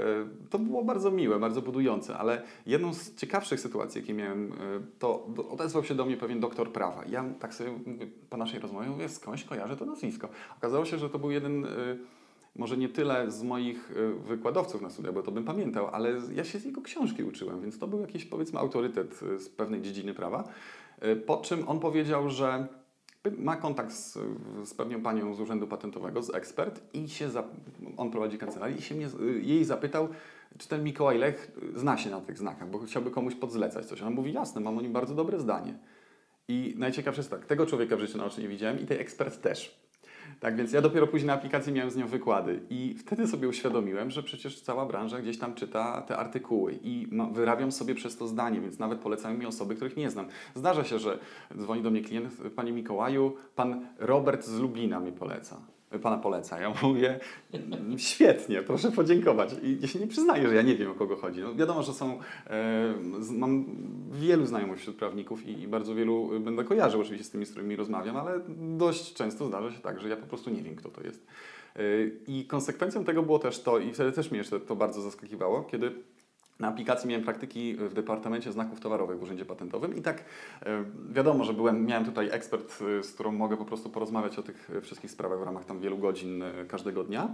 [0.49, 4.55] To było bardzo miłe, bardzo budujące, ale jedną z ciekawszych sytuacji, jakie miałem, y,
[4.99, 7.03] to odezwał się do mnie pewien doktor prawa.
[7.09, 7.71] Ja tak sobie
[8.29, 10.29] po naszej rozmowie mówię, skądś kojarzę to nazwisko.
[10.57, 11.67] Okazało się, że to był jeden, y,
[12.55, 16.43] może nie tyle z moich y, wykładowców na studiach, bo to bym pamiętał, ale ja
[16.43, 20.13] się z jego książki uczyłem, więc to był jakiś powiedzmy autorytet y, z pewnej dziedziny
[20.13, 20.43] prawa.
[21.03, 22.67] Y, Po czym on powiedział, że
[23.37, 24.17] ma kontakt z,
[24.63, 27.43] z pewną panią z Urzędu Patentowego, z ekspert i się za,
[27.97, 29.07] on prowadzi kancelarię i się mnie,
[29.41, 30.07] jej zapytał,
[30.57, 34.01] czy ten Mikołaj Lech zna się na tych znakach, bo chciałby komuś podzlecać coś.
[34.01, 35.77] Ona mówi, jasne, mam o nim bardzo dobre zdanie.
[36.47, 39.41] I najciekawsze jest tak, tego człowieka w życiu na oczy nie widziałem i tej ekspert
[39.41, 39.84] też.
[40.39, 44.11] Tak więc ja dopiero później na aplikacji miałem z nią wykłady i wtedy sobie uświadomiłem,
[44.11, 48.61] że przecież cała branża gdzieś tam czyta te artykuły i wyrabiam sobie przez to zdanie,
[48.61, 50.27] więc nawet polecają mi osoby, których nie znam.
[50.55, 51.19] Zdarza się, że
[51.57, 55.74] dzwoni do mnie klient, Panie Mikołaju, Pan Robert z Lublina mnie poleca.
[56.01, 56.59] Pana poleca.
[56.59, 57.19] Ja mówię,
[57.53, 59.49] "Mm, świetnie, proszę podziękować.
[59.63, 61.41] I ja się nie przyznaję, że ja nie wiem, o kogo chodzi.
[61.41, 62.93] No, wiadomo, że są, e,
[63.31, 63.65] mam
[64.11, 67.51] wielu znajomych wśród prawników i, i bardzo wielu y, będę kojarzył oczywiście z tymi, z
[67.51, 68.39] którymi rozmawiam, ale
[68.77, 71.27] dość często zdarza się tak, że ja po prostu nie wiem, kto to jest.
[71.79, 75.63] Y, I konsekwencją tego było też to, i wtedy też mnie jeszcze to bardzo zaskakiwało,
[75.63, 75.91] kiedy
[76.59, 80.23] Na aplikacji miałem praktyki w Departamencie Znaków Towarowych w Urzędzie Patentowym i tak
[80.65, 84.43] e, wiadomo, że byłem, miałem tutaj ekspert, e, z którą mogę po prostu porozmawiać o
[84.43, 87.29] tych e, wszystkich sprawach w ramach tam wielu godzin każdego dnia.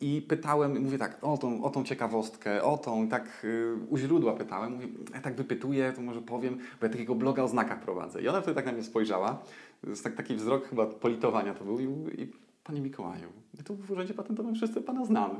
[0.00, 4.32] I pytałem, mówię tak, o tą, o tą ciekawostkę, o tą, tak y, u źródła
[4.32, 8.22] pytałem, mówię, ja tak wypytuję, to może powiem, bo ja takiego bloga o znakach prowadzę.
[8.22, 9.42] I ona wtedy tak na mnie spojrzała,
[9.82, 11.84] z tak, taki wzrok chyba politowania to był i,
[12.22, 12.32] i
[12.64, 15.34] Panie Mikołaju, my tu w Urzędzie Patentowym wszyscy Pana znamy.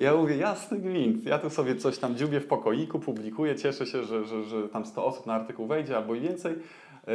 [0.00, 4.04] ja mówię, jasny gwint, ja tu sobie coś tam dziubię w pokoiku, publikuję, cieszę się,
[4.04, 6.54] że, że, że tam 100 osób na artykuł wejdzie albo i więcej.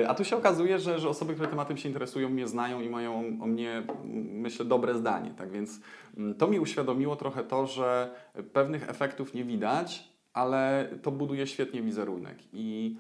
[0.08, 3.38] A tu się okazuje, że, że osoby, które tematem się interesują, mnie znają i mają
[3.42, 3.84] o mnie,
[4.32, 5.32] myślę, dobre zdanie.
[5.38, 5.80] Tak więc
[6.18, 8.16] mm, to mi uświadomiło trochę to, że
[8.54, 12.38] pewnych efektów nie widać, ale to buduje świetnie wizerunek.
[12.54, 12.98] I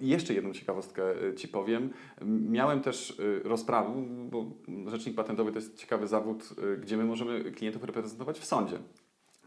[0.00, 1.90] jeszcze jedną ciekawostkę y, Ci powiem.
[2.26, 3.90] Miałem też y, rozprawy,
[4.30, 4.46] bo
[4.86, 6.48] rzecznik patentowy to jest ciekawy zawód,
[6.80, 8.78] gdzie my możemy klientów reprezentować w sądzie.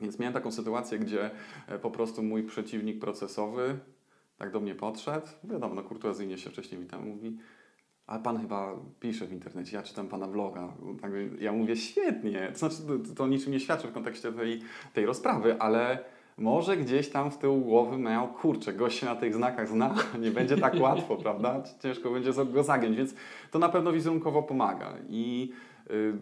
[0.01, 1.31] Więc miałem taką sytuację, gdzie
[1.67, 3.79] e, po prostu mój przeciwnik procesowy
[4.37, 7.37] tak do mnie podszedł, wiadomo, no kurtuazyjnie się wcześniej witam, mówi,
[8.07, 10.73] a pan chyba pisze w internecie, ja czytam pana vloga.
[11.01, 14.61] Tak, ja mówię, świetnie, to znaczy to, to niczym nie świadczy w kontekście tej,
[14.93, 16.03] tej rozprawy, ale
[16.41, 20.31] może gdzieś tam w tył głowy miał, kurczę, gość się na tych znakach zna, nie
[20.31, 21.63] będzie tak łatwo, prawda?
[21.83, 23.15] Ciężko będzie go zagiąć, więc
[23.51, 24.93] to na pewno wizerunkowo pomaga.
[25.09, 25.51] I
[25.89, 26.13] yy,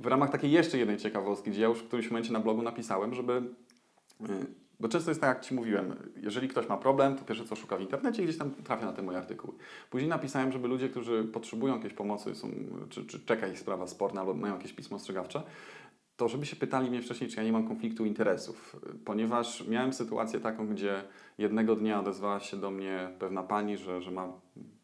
[0.00, 3.14] w ramach takiej jeszcze jednej ciekawostki, gdzie ja już w którymś momencie na blogu napisałem,
[3.14, 3.42] żeby
[4.20, 4.46] yy,
[4.80, 7.76] bo często jest tak, jak Ci mówiłem, jeżeli ktoś ma problem, to pierwsze co szuka
[7.76, 9.54] w internecie gdzieś tam trafia na te moje artykuły.
[9.90, 12.50] Później napisałem, żeby ludzie, którzy potrzebują jakiejś pomocy, są,
[12.90, 15.42] czy, czy czeka ich sprawa sporna albo mają jakieś pismo ostrzegawcze,
[16.20, 18.76] to żeby się pytali mnie wcześniej, czy ja nie mam konfliktu interesów.
[19.04, 21.02] Ponieważ miałem sytuację taką, gdzie
[21.38, 24.32] jednego dnia odezwała się do mnie pewna pani, że, że ma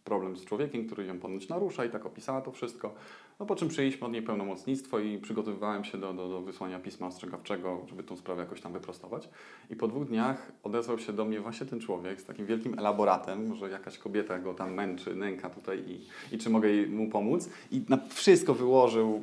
[0.04, 2.94] problem z człowiekiem, który ją ponoć narusza i tak opisała to wszystko.
[3.40, 7.06] No po czym przyjęliśmy od niej pełnomocnictwo i przygotowywałem się do, do, do wysłania pisma
[7.06, 9.28] ostrzegawczego, żeby tą sprawę jakoś tam wyprostować.
[9.70, 13.54] I po dwóch dniach odezwał się do mnie właśnie ten człowiek z takim wielkim elaboratem,
[13.54, 17.50] że jakaś kobieta go tam męczy, nęka tutaj i, i czy mogę mu pomóc.
[17.70, 19.22] I na wszystko wyłożył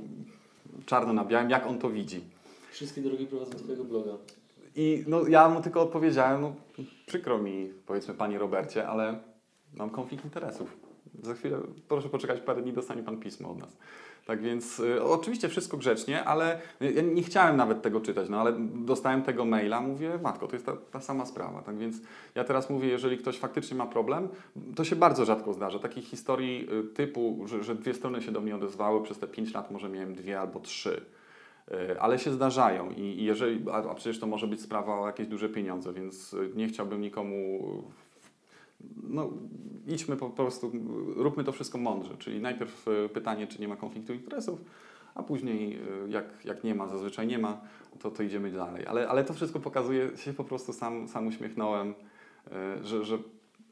[0.85, 2.21] czarno na białym, jak on to widzi.
[2.71, 4.11] Wszystkie drogi prowadzą do Twojego bloga.
[4.75, 6.55] I no, ja mu tylko odpowiedziałem, no
[7.05, 9.19] przykro mi, powiedzmy, Panie Robercie, ale
[9.73, 10.77] mam konflikt interesów.
[11.21, 13.77] Za chwilę, proszę poczekać parę dni, dostanie Pan pismo od nas.
[14.25, 18.53] Tak więc y, oczywiście wszystko grzecznie, ale ja nie chciałem nawet tego czytać, no ale
[18.75, 21.61] dostałem tego maila, mówię, matko, to jest ta, ta sama sprawa.
[21.61, 22.01] Tak więc
[22.35, 24.27] ja teraz mówię, jeżeli ktoś faktycznie ma problem,
[24.75, 25.79] to się bardzo rzadko zdarza.
[25.79, 29.53] Takich historii y, typu, że, że dwie strony się do mnie odezwały, przez te pięć
[29.53, 31.05] lat może miałem dwie albo trzy
[31.71, 35.27] y, ale się zdarzają i, jeżeli, a, a, przecież to może być sprawa o jakieś
[35.27, 37.59] duże pieniądze, więc y, nie chciałbym nikomu
[39.03, 39.29] no,
[39.87, 40.71] idźmy po prostu,
[41.15, 42.17] róbmy to wszystko mądrze.
[42.17, 44.61] Czyli najpierw e, pytanie, czy nie ma konfliktu interesów,
[45.15, 47.61] a później e, jak, jak nie ma, zazwyczaj nie ma,
[47.99, 48.85] to, to idziemy dalej.
[48.85, 51.93] Ale, ale to wszystko pokazuje, się po prostu sam, sam uśmiechnąłem,
[52.51, 53.17] e, że, że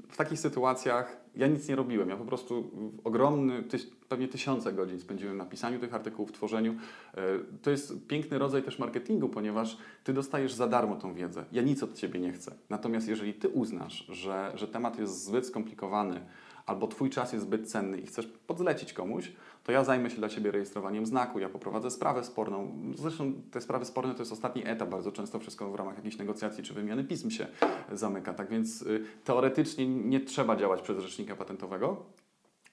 [0.10, 2.10] w takich sytuacjach ja nic nie robiłem.
[2.10, 2.72] Ja po prostu
[3.04, 3.64] ogromny,
[4.12, 6.76] pewnie tysiące godzin spędziłem na pisaniu tych artykułów, tworzeniu.
[7.14, 7.22] E,
[7.62, 11.46] to jest piękny rodzaj też marketingu, ponieważ ty dostajesz za darmo tą wiedzę.
[11.52, 12.56] Ja nic od ciebie nie chcę.
[12.70, 16.22] Natomiast jeżeli ty uznasz, że, że temat jest zbyt skomplikowany,
[16.66, 19.32] albo Twój czas jest zbyt cenny i chcesz podzlecić komuś,
[19.64, 22.72] to ja zajmę się dla Ciebie rejestrowaniem znaku, ja poprowadzę sprawę sporną.
[22.96, 26.64] Zresztą te sprawy sporne to jest ostatni etap, bardzo często wszystko w ramach jakichś negocjacji
[26.64, 27.48] czy wymiany pism się
[27.92, 28.34] zamyka.
[28.34, 32.06] Tak więc y, teoretycznie nie trzeba działać przez rzecznika patentowego,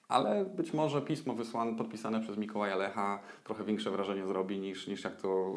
[0.09, 5.03] ale być może pismo wysłane, podpisane przez Mikołaja Lecha trochę większe wrażenie zrobi niż, niż
[5.03, 5.53] jak to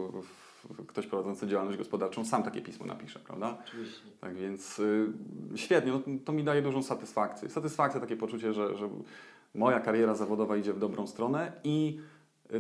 [0.87, 3.59] ktoś prowadzący działalność gospodarczą sam takie pismo napisze, prawda?
[3.67, 4.03] Oczywiście.
[4.21, 5.13] Tak więc y,
[5.55, 7.49] świetnie, no, to mi daje dużą satysfakcję.
[7.49, 8.89] Satysfakcję, takie poczucie, że, że
[9.55, 12.01] moja kariera zawodowa idzie w dobrą stronę i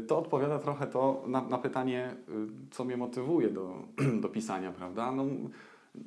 [0.07, 3.75] to odpowiada trochę to na, na pytanie, y, co mnie motywuje do,
[4.23, 5.13] do pisania, prawda?
[5.13, 5.25] No,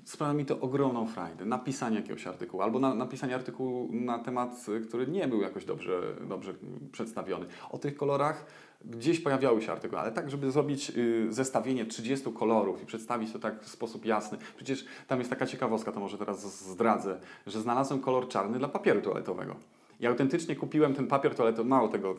[0.03, 1.45] sprawia mi to ogromną frajdę.
[1.45, 6.53] Napisanie jakiegoś artykułu albo na, napisanie artykułu na temat, który nie był jakoś dobrze, dobrze
[6.91, 7.45] przedstawiony.
[7.71, 8.45] O tych kolorach
[8.85, 13.39] gdzieś pojawiały się artykuły, ale tak, żeby zrobić y, zestawienie 30 kolorów i przedstawić to
[13.39, 14.37] tak w sposób jasny.
[14.55, 19.01] Przecież tam jest taka ciekawostka, to może teraz zdradzę, że znalazłem kolor czarny dla papieru
[19.01, 19.55] toaletowego.
[19.99, 22.15] Ja autentycznie kupiłem ten papier toaletowy, mało tego,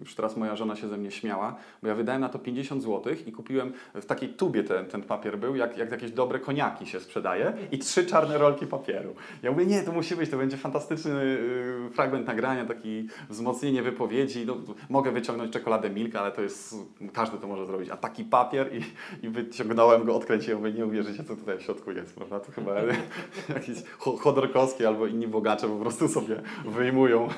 [0.00, 3.14] już teraz moja żona się ze mnie śmiała, bo ja wydałem na to 50 zł
[3.26, 7.00] i kupiłem w takiej tubie ten, ten papier był, jak, jak jakieś dobre koniaki się
[7.00, 9.14] sprzedaje i trzy czarne rolki papieru.
[9.42, 14.46] Ja mówię, nie, to musi być, to będzie fantastyczny y, fragment nagrania, taki wzmocnienie wypowiedzi.
[14.46, 14.56] No,
[14.88, 16.76] mogę wyciągnąć czekoladę Milka, ale to jest,
[17.12, 18.80] każdy to może zrobić, a taki papier i,
[19.26, 22.40] i wyciągnąłem go, odkręciłem, mówię, nie uwierzycie, co tutaj w środku jest, prawda?
[22.40, 22.74] To chyba
[23.54, 27.28] jakiś Chodorkowski albo inni bogacze po prostu sobie wyjmują pilnują.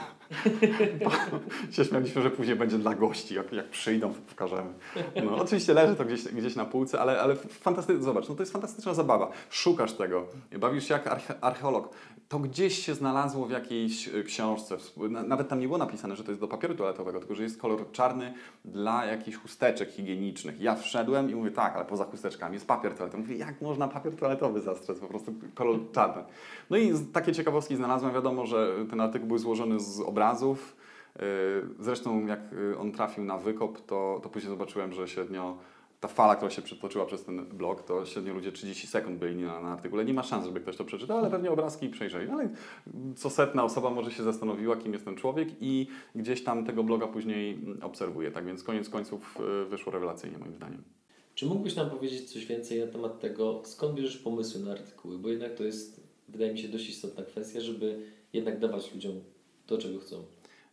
[1.70, 4.72] się śmialiśmy, że później będzie dla gości, jak, jak przyjdą, pokażemy.
[5.24, 8.52] No, oczywiście leży to gdzieś, gdzieś na półce, ale, ale fantastycznie, zobacz, no to jest
[8.52, 9.30] fantastyczna zabawa.
[9.50, 10.26] Szukasz tego,
[10.60, 11.94] bawisz się jak arche, archeolog.
[12.28, 14.76] To gdzieś się znalazło w jakiejś y, książce,
[15.26, 17.90] nawet tam nie było napisane, że to jest do papieru toaletowego, tylko że jest kolor
[17.92, 20.60] czarny dla jakichś chusteczek higienicznych.
[20.60, 23.22] Ja wszedłem i mówię, tak, ale poza chusteczkami jest papier toaletowy.
[23.22, 26.24] Mówię, jak można papier toaletowy zastrzec, po prostu kolor czarny.
[26.70, 28.12] No i z- takie ciekawostki znalazłem.
[28.14, 30.76] Wiadomo, że ten artykuł był złożony z obrazów.
[31.16, 31.22] Yy,
[31.80, 35.56] Zresztą jak yy, on trafił na wykop, to, to później zobaczyłem, że średnio
[36.00, 39.60] ta fala, która się przetoczyła przez ten blog, to średnio ludzie 30 sekund byli na,
[39.60, 40.04] na artykule.
[40.04, 42.30] Nie ma szans, żeby ktoś to przeczytał, ale pewnie obrazki przejrzeli.
[42.30, 42.48] Ale
[43.16, 47.06] co setna osoba może się zastanowiła, kim jest ten człowiek i gdzieś tam tego bloga
[47.06, 48.30] później obserwuje.
[48.30, 50.82] Tak więc koniec końców yy, wyszło rewelacyjnie moim zdaniem.
[51.34, 55.18] Czy mógłbyś nam powiedzieć coś więcej na temat tego, skąd bierzesz pomysły na artykuły?
[55.18, 59.20] Bo jednak to jest, wydaje mi się, dość istotna kwestia, żeby jednak dawać ludziom
[59.66, 60.24] to, czego chcą.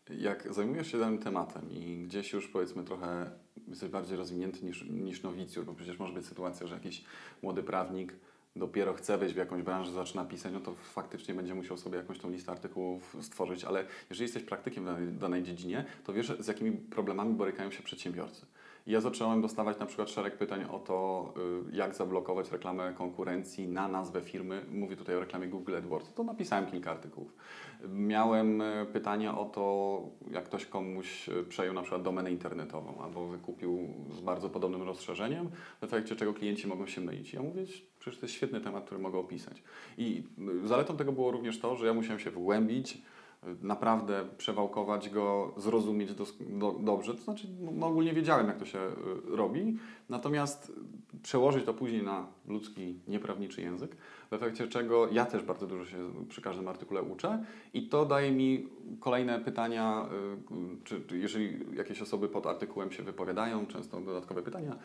[0.10, 3.32] Jak zajmujesz się danym tematem i gdzieś już powiedzmy trochę
[3.68, 7.04] jesteś bardziej rozwinięty niż, niż nowicjusz, bo przecież może być sytuacja, że jakiś
[7.42, 8.14] młody prawnik
[8.56, 12.20] dopiero chce wejść w jakąś branżę, zaczyna pisać, no to faktycznie będzie musiał sobie jakąś
[12.20, 16.48] tą listę artykułów stworzyć, ale jeżeli jesteś praktykiem w danej, danej dziedzinie, to wiesz z
[16.48, 18.46] jakimi problemami borykają się przedsiębiorcy.
[18.88, 21.34] Ja zacząłem dostawać na przykład szereg pytań o to,
[21.72, 24.66] y, jak zablokować reklamę konkurencji na nazwę firmy.
[24.72, 26.14] Mówię tutaj o reklamie Google AdWords.
[26.14, 27.36] To napisałem kilka artykułów.
[27.90, 33.28] Miałem e, pytania o to, jak ktoś komuś e, przejął na przykład domenę internetową albo
[33.28, 35.50] wykupił z bardzo podobnym rozszerzeniem,
[35.82, 37.34] w efekcie czego klienci mogą się mylić.
[37.34, 37.66] Ja mówię,
[38.00, 39.64] przecież to jest świetny temat, który mogę opisać.
[39.98, 40.24] I
[40.64, 43.02] y, zaletą tego było również to, że ja musiałem się wgłębić, y,
[43.62, 47.16] naprawdę przewałkować go, zrozumieć dos- do, dobrze.
[47.16, 49.78] To znaczy, no, no ogólnie wiedziałem, jak to się y, robi,
[50.10, 50.72] natomiast
[51.24, 53.96] przełożyć to później na ludzki, nieprawniczy język,
[54.30, 55.98] w efekcie czego ja też bardzo dużo się
[56.30, 58.68] przy każdym artykule uczę i to daje mi
[59.00, 60.10] kolejne pytania,
[60.52, 64.78] y, czy, jeżeli jakieś osoby pod artykułem się wypowiadają, często dodatkowe pytania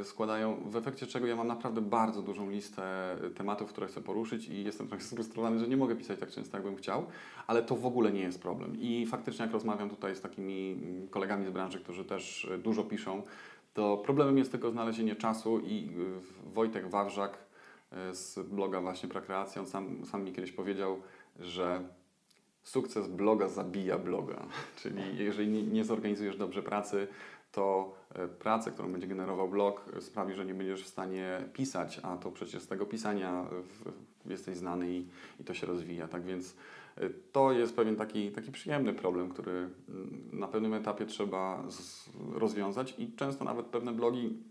[0.00, 4.48] y, składają, w efekcie czego ja mam naprawdę bardzo dużą listę tematów, które chcę poruszyć
[4.48, 7.06] i jestem trochę sfrustrowany, że nie mogę pisać tak często, jakbym chciał,
[7.46, 8.76] ale to w ogóle nie jest problem.
[8.80, 12.84] I faktycznie jak rozmawiam tutaj z takimi mm, kolegami z branży, którzy też y, dużo
[12.84, 13.22] piszą,
[13.76, 15.90] to problemem jest tylko znalezienie czasu i
[16.48, 17.38] y, Wojtek Wawrzak
[18.10, 21.00] y, z bloga właśnie Prakreacja, on sam, sam mi kiedyś powiedział,
[21.38, 21.88] że
[22.62, 24.46] sukces bloga zabija bloga.
[24.80, 27.08] Czyli jeżeli nie, zorganizujesz dobrze pracy,
[27.52, 32.16] to e, pracę, którą będzie generował blog, sprawi, że nie będziesz w stanie pisać, a
[32.16, 33.46] to przecież z tego pisania
[34.26, 35.06] jesteś znany i,
[35.40, 36.08] i to się rozwija.
[36.08, 36.56] Tak więc
[37.32, 41.62] to jest pewien taki, taki przyjemny problem, który mm, na pewnym etapie trzeba
[42.32, 44.42] rozwiązać i często nawet pewne blogi,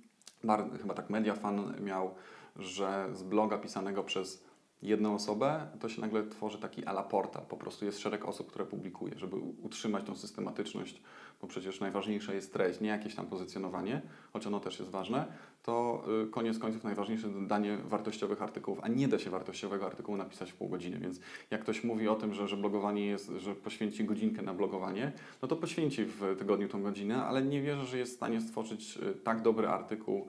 [0.81, 2.15] chyba tak Mediafan miał,
[2.55, 4.45] że z bloga pisanego przez
[4.82, 7.45] jedną osobę, to się nagle tworzy taki ala portal.
[7.49, 11.01] Po prostu jest szereg osób, które publikuje, żeby utrzymać tą systematyczność,
[11.41, 14.01] bo przecież najważniejsza jest treść, nie jakieś tam pozycjonowanie,
[14.34, 15.26] choć ono też jest ważne,
[15.63, 20.51] to y, koniec końców najważniejsze danie wartościowych artykułów, a nie da się wartościowego artykułu napisać
[20.51, 21.19] w pół godziny, więc
[21.51, 25.11] jak ktoś mówi o tym, że, że blogowanie jest, że poświęci godzinkę na blogowanie,
[25.41, 28.97] no to poświęci w tygodniu tą godzinę, ale nie wierzę, że jest w stanie stworzyć
[28.97, 30.28] y, tak dobry artykuł,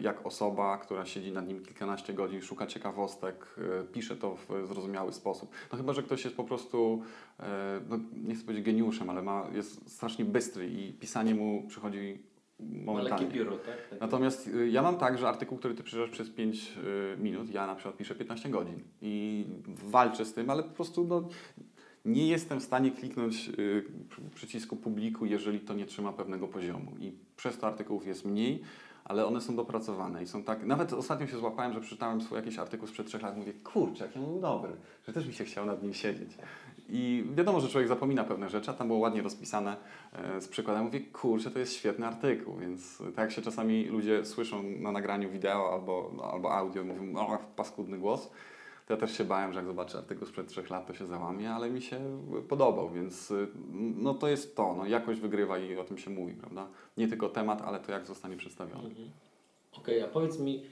[0.00, 3.46] jak osoba, która siedzi nad nim kilkanaście godzin, szuka ciekawostek,
[3.80, 5.50] e, pisze to w zrozumiały sposób.
[5.72, 7.02] No chyba, że ktoś jest po prostu,
[7.40, 12.18] e, no nie chcę powiedzieć geniuszem, ale ma, jest strasznie bystry i pisanie mu przychodzi
[12.60, 13.26] lekkie momentalnie.
[13.26, 13.88] biuro, tak?
[13.88, 16.72] Takie- Natomiast ja mam tak, że artykuł, który ty piszesz przez 5
[17.14, 19.44] y, minut, ja na przykład piszę 15 godzin i
[19.84, 21.28] walczę z tym, ale po prostu no,
[22.04, 23.50] nie jestem w stanie kliknąć
[24.08, 26.92] przy- przycisku publiku, jeżeli to nie trzyma pewnego poziomu.
[27.00, 28.62] I przez to artykułów jest mniej,
[29.10, 30.66] ale one są dopracowane i są tak.
[30.66, 34.16] Nawet ostatnio się złapałem, że przeczytałem swój jakiś artykuł sprzed trzech lat, mówię, kurczę, jak
[34.16, 34.72] on był dobry,
[35.06, 36.30] że też mi się chciał nad nim siedzieć.
[36.88, 39.76] I wiadomo, że człowiek zapomina pewne rzeczy, a tam było ładnie rozpisane
[40.12, 40.84] e, z przykładem.
[40.84, 45.30] Mówię, kurczę, to jest świetny artykuł, więc tak jak się czasami ludzie słyszą na nagraniu
[45.30, 48.30] wideo albo, albo audio, mówią, o, paskudny głos,
[48.90, 51.50] to ja też się bałem, że jak zobaczę artykuł sprzed trzech lat, to się załamie,
[51.50, 53.48] ale mi się podobał, więc y,
[53.96, 56.68] no to jest to, no, jakość wygrywa i o tym się mówi, prawda?
[56.96, 58.88] Nie tylko temat, ale to jak zostanie przedstawiony.
[58.88, 59.10] Mhm.
[59.72, 60.62] Okej, a powiedz mi,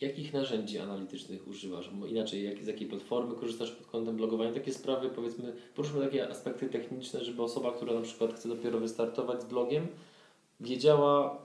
[0.00, 1.90] jakich narzędzi analitycznych używasz?
[1.90, 4.52] Bo inaczej, jak, z jakiej platformy korzystasz pod kątem blogowania?
[4.52, 9.42] Takie sprawy, powiedzmy, poruszmy takie aspekty techniczne, żeby osoba, która na przykład chce dopiero wystartować
[9.42, 9.86] z blogiem,
[10.60, 11.42] wiedziała,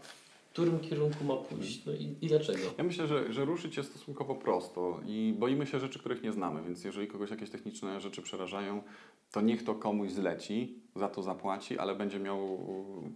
[0.54, 2.60] którym kierunku ma pójść, no i, i dlaczego.
[2.78, 6.64] Ja myślę, że, że ruszyć jest stosunkowo prosto i boimy się rzeczy, których nie znamy,
[6.64, 8.84] więc jeżeli kogoś jakieś techniczne rzeczy przerażają,
[9.32, 12.60] to niech to komuś zleci, za to zapłaci, ale będzie miał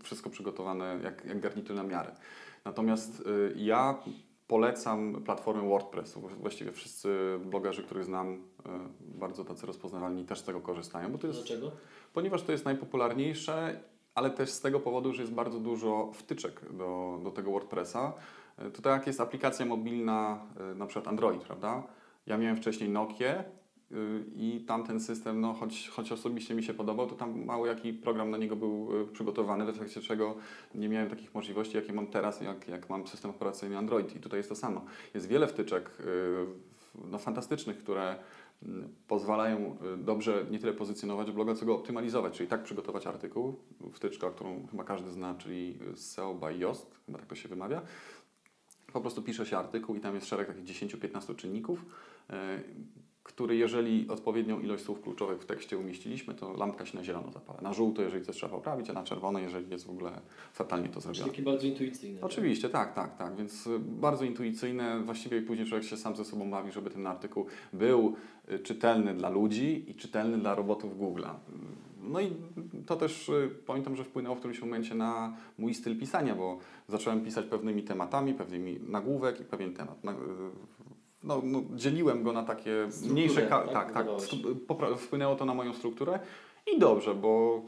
[0.03, 2.15] wszystko przygotowane jak, jak garnitur na miarę.
[2.65, 4.03] Natomiast y, ja
[4.47, 6.17] polecam platformę WordPress.
[6.39, 7.09] Właściwie wszyscy
[7.45, 8.39] blogerzy, których znam, y,
[8.99, 11.71] bardzo tacy rozpoznawalni, też z tego korzystają, bo to jest, Dlaczego?
[12.13, 13.79] ponieważ to jest najpopularniejsze,
[14.18, 18.13] ale też z tego powodu, że jest bardzo dużo wtyczek do, do tego WordPressa.
[18.68, 21.84] Y, To tak jak jest aplikacja mobilna, y, na przykład Android, prawda?
[22.28, 23.43] Ja miałem wcześniej Nokię
[23.91, 27.93] y, i tamten system, no choć, choć osobiście mi się podobał, to tam mało jaki
[27.93, 30.36] program na niego był przygotowany, w efekcie czego
[30.76, 34.15] nie miałem takich możliwości, jakie mam teraz, jak, jak mam system operacyjny Android.
[34.15, 34.82] I tutaj jest to samo.
[35.13, 35.91] Jest wiele wtyczek
[37.05, 38.15] no, fantastycznych, które
[39.08, 43.55] pozwalają y, dobrze nie tyle pozycjonować bloga, co go optymalizować, czyli tak przygotować artykuł,
[43.93, 47.82] wtyczka, którą chyba każdy zna, czyli SEO by Yoast, chyba tak to się wymawia.
[48.93, 51.86] Po prostu pisze się artykuł i tam jest szereg takich 10-15 czynników,
[52.30, 52.64] e,
[53.28, 57.61] który jeżeli odpowiednią ilość słów kluczowych w tekście umieściliśmy, to lampka się na zielono zapala.
[57.61, 60.11] Na żółto, jeżeli coś trzeba poprawić, a na czerwono, jeżeli jest w ogóle
[60.53, 61.32] fatalnie to Czyli zrobione.
[61.32, 62.21] takie bardzo intuicyjne.
[62.21, 63.36] Oczywiście, tak, tak, tak.
[63.36, 65.03] Więc y, bardzo intuicyjne.
[65.03, 68.15] Właściwie później człowiek się sam ze sobą bawi, żeby ten artykuł był
[68.51, 71.34] y, czytelny dla ludzi i czytelny dla robotów Google'a.
[72.03, 72.32] No i
[72.86, 76.57] to też y, pamiętam, że wpłynęło w którymś momencie na mój styl pisania, bo
[76.88, 80.03] zacząłem pisać pewnymi tematami, pewnymi nagłówek i pewien temat.
[81.28, 83.41] No, no, dzieliłem go na takie Strukturę, mniejsze.
[83.41, 83.73] tak?
[83.73, 84.07] tak, tak.
[84.97, 86.19] Wpłynęło to na moją strukturę
[86.75, 87.61] i dobrze, bo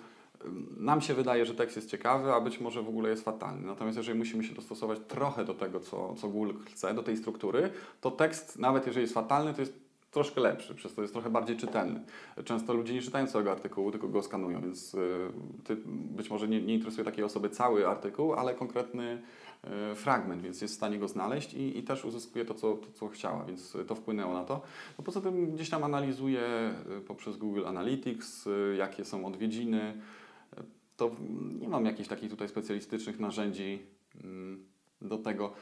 [0.78, 3.68] nam się wydaje, że tekst jest ciekawy, a być może w ogóle jest fatalny.
[3.68, 7.70] Natomiast jeżeli musimy się dostosować trochę do tego, co, co Google chce, do tej struktury,
[8.02, 9.74] to tekst, nawet jeżeli jest fatalny, to jest
[10.12, 12.02] troszkę lepszy, przez to jest trochę bardziej czytelny.
[12.46, 14.98] Często ludzie nie czytają całego artykułu, tylko go skanują, więc y,
[15.64, 19.22] ty, być może nie, nie interesuje takiej osoby cały artykuł, ale konkretny
[19.96, 23.08] fragment, więc jest w stanie go znaleźć i, i też uzyskuje to co, to, co
[23.08, 24.62] chciała, więc to wpłynęło na to.
[24.98, 30.02] No poza tym gdzieś tam analizuję y, poprzez Google Analytics, y, jakie są odwiedziny,
[30.98, 31.12] to
[31.60, 33.80] nie mam jakichś takich tutaj specjalistycznych narzędzi
[34.24, 34.66] mm,
[35.02, 35.54] do tego.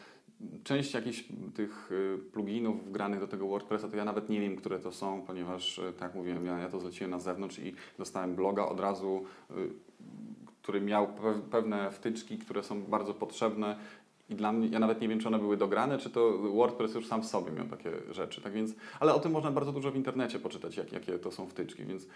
[0.63, 1.23] Część jakichś
[1.55, 1.89] tych
[2.31, 6.15] pluginów wgranych do tego WordPressa, to ja nawet nie wiem, które to są, ponieważ, tak
[6.15, 9.25] mówiłem, ja, ja to zleciłem na zewnątrz i dostałem bloga od razu,
[10.67, 13.75] który miał pe- pewne wtyczki, które są bardzo potrzebne
[14.29, 17.07] i dla mnie, ja nawet nie wiem, czy one były dograne, czy to WordPress już
[17.07, 19.95] sam w sobie miał takie rzeczy, tak więc, ale o tym można bardzo dużo w
[19.95, 22.07] internecie poczytać, jak, jakie to są wtyczki, więc y,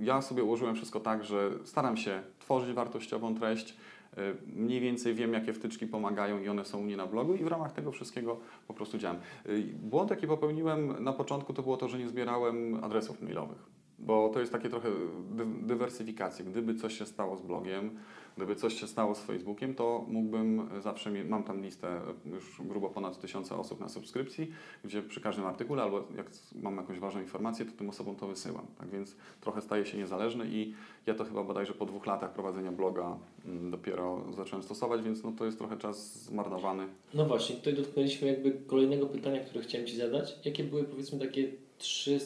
[0.00, 3.76] ja sobie ułożyłem wszystko tak, że staram się tworzyć wartościową treść,
[4.18, 4.20] y,
[4.56, 7.46] mniej więcej wiem, jakie wtyczki pomagają i one są u mnie na blogu i w
[7.46, 8.36] ramach tego wszystkiego
[8.68, 9.16] po prostu działam.
[9.46, 13.79] Y, Błąd, jaki popełniłem na początku, to było to, że nie zbierałem adresów mailowych.
[14.00, 14.88] Bo to jest takie trochę
[15.30, 16.44] dy- dywersyfikacja.
[16.44, 17.90] Gdyby coś się stało z blogiem,
[18.36, 23.20] gdyby coś się stało z Facebookiem, to mógłbym zawsze, mam tam listę już grubo ponad
[23.20, 24.50] tysiąca osób na subskrypcji,
[24.84, 26.30] gdzie przy każdym artykule albo jak
[26.62, 28.66] mam jakąś ważną informację, to tym osobom to wysyłam.
[28.78, 30.74] Tak więc trochę staje się niezależny i
[31.06, 35.32] ja to chyba bodajże po dwóch latach prowadzenia bloga mm, dopiero zacząłem stosować, więc no
[35.32, 36.86] to jest trochę czas zmarnowany.
[37.14, 40.38] No właśnie, tutaj dotknęliśmy jakby kolejnego pytania, które chciałem Ci zadać.
[40.44, 42.20] Jakie były powiedzmy takie trzy,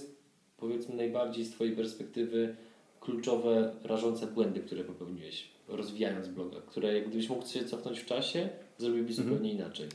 [0.64, 2.56] powiedzmy najbardziej z Twojej perspektywy
[3.00, 8.48] kluczowe, rażące błędy, które popełniłeś rozwijając bloga, które jak gdybyś mógł się cofnąć w czasie,
[8.78, 9.28] zrobiłbyś Mhm.
[9.28, 9.88] zupełnie inaczej.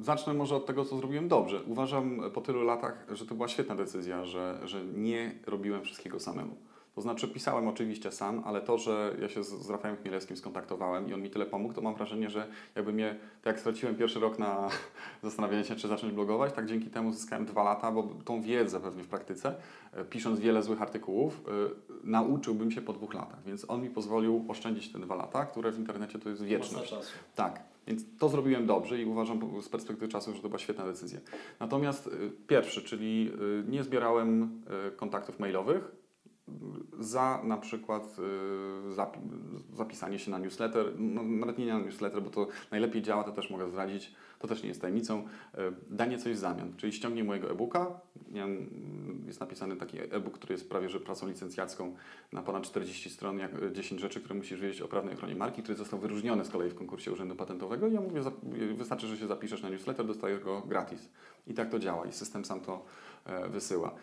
[0.00, 1.62] Zacznę może od tego, co zrobiłem dobrze.
[1.66, 6.56] Uważam po tylu latach, że to była świetna decyzja, że, że nie robiłem wszystkiego samemu.
[6.94, 11.08] To znaczy pisałem oczywiście sam, ale to, że ja się z, z Rafałem Chmielewskim skontaktowałem
[11.08, 14.20] i on mi tyle pomógł, to mam wrażenie, że jakby mnie, tak jak straciłem pierwszy
[14.20, 14.68] rok na
[15.22, 19.02] zastanawianie się, czy zacząć blogować, tak dzięki temu zyskałem dwa lata, bo tą wiedzę pewnie
[19.02, 19.54] w praktyce,
[19.92, 21.50] e, pisząc wiele złych artykułów, e,
[22.04, 23.42] nauczyłbym się po dwóch latach.
[23.46, 26.90] Więc on mi pozwolił oszczędzić te dwa lata, które w internecie to jest wieczność.
[26.90, 27.10] Czasu.
[27.34, 31.20] Tak, więc to zrobiłem dobrze i uważam z perspektywy czasu, że to była świetna decyzja.
[31.60, 32.10] Natomiast y,
[32.46, 33.32] pierwszy, czyli
[33.68, 34.60] nie zbierałem
[34.96, 36.03] kontaktów mailowych
[36.98, 38.16] za na przykład
[38.88, 39.20] y, zapi
[39.74, 43.50] zapisanie się na newsletter, no, nawet nie na newsletter, bo to najlepiej działa, to też
[43.50, 45.58] mogę zdradzić, to też nie jest tajemnicą, y,
[45.90, 48.00] danie coś w zamian, czyli ściągnij mojego e-booka,
[48.32, 48.70] miałem,
[49.26, 51.94] jest napisany taki e-book, który jest prawie że pracą licencjacką
[52.32, 55.62] na ponad 40 stron, jak y, 10 rzeczy, które musisz wiedzieć o prawnej ochronie marki,
[55.62, 59.16] który został wyróżniony z kolei w konkursie Urzędu Patentowego i ja mówię, zap- wystarczy, że
[59.16, 61.08] się zapiszesz na newsletter, dostajesz go gratis.
[61.46, 62.84] I tak to działa i system sam to
[63.26, 63.94] e, wysyła.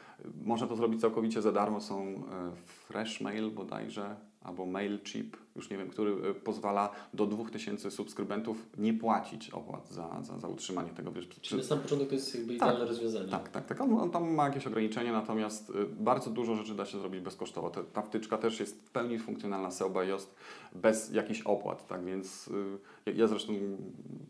[0.43, 5.89] Można to zrobić całkowicie za darmo, są e, Freshmail bodajże, albo Mailchimp, już nie wiem,
[5.89, 11.11] który e, pozwala do 2000 subskrybentów nie płacić opłat za, za, za utrzymanie tego.
[11.11, 12.67] Wiesz, Czyli na sam początek to jest jakby Tak.
[12.67, 13.27] idealne rozwiązanie.
[13.31, 13.81] tak, tak, tak.
[13.81, 17.69] On, on tam ma jakieś ograniczenia, natomiast y, bardzo dużo rzeczy da się zrobić bezkosztowo.
[17.69, 20.35] Ta, ta wtyczka też jest w pełni funkcjonalna SEO by Yoast
[20.75, 23.53] bez jakichś opłat, tak więc y, ja, ja zresztą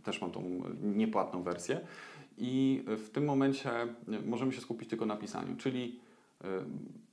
[0.03, 1.79] też mam tą niepłatną wersję
[2.37, 3.87] i w tym momencie y,
[4.25, 5.99] możemy się skupić tylko na pisaniu, czyli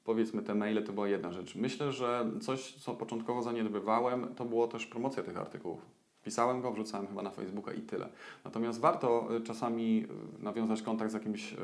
[0.09, 1.55] powiedzmy te maile to była jedna rzecz.
[1.55, 5.98] Myślę, że coś, co początkowo zaniedbywałem, to było też promocja tych artykułów.
[6.25, 8.09] Pisałem go, wrzucałem chyba na Facebooka i tyle.
[8.45, 10.07] Natomiast warto y, czasami
[10.41, 11.57] y, nawiązać kontakt z jakimś y,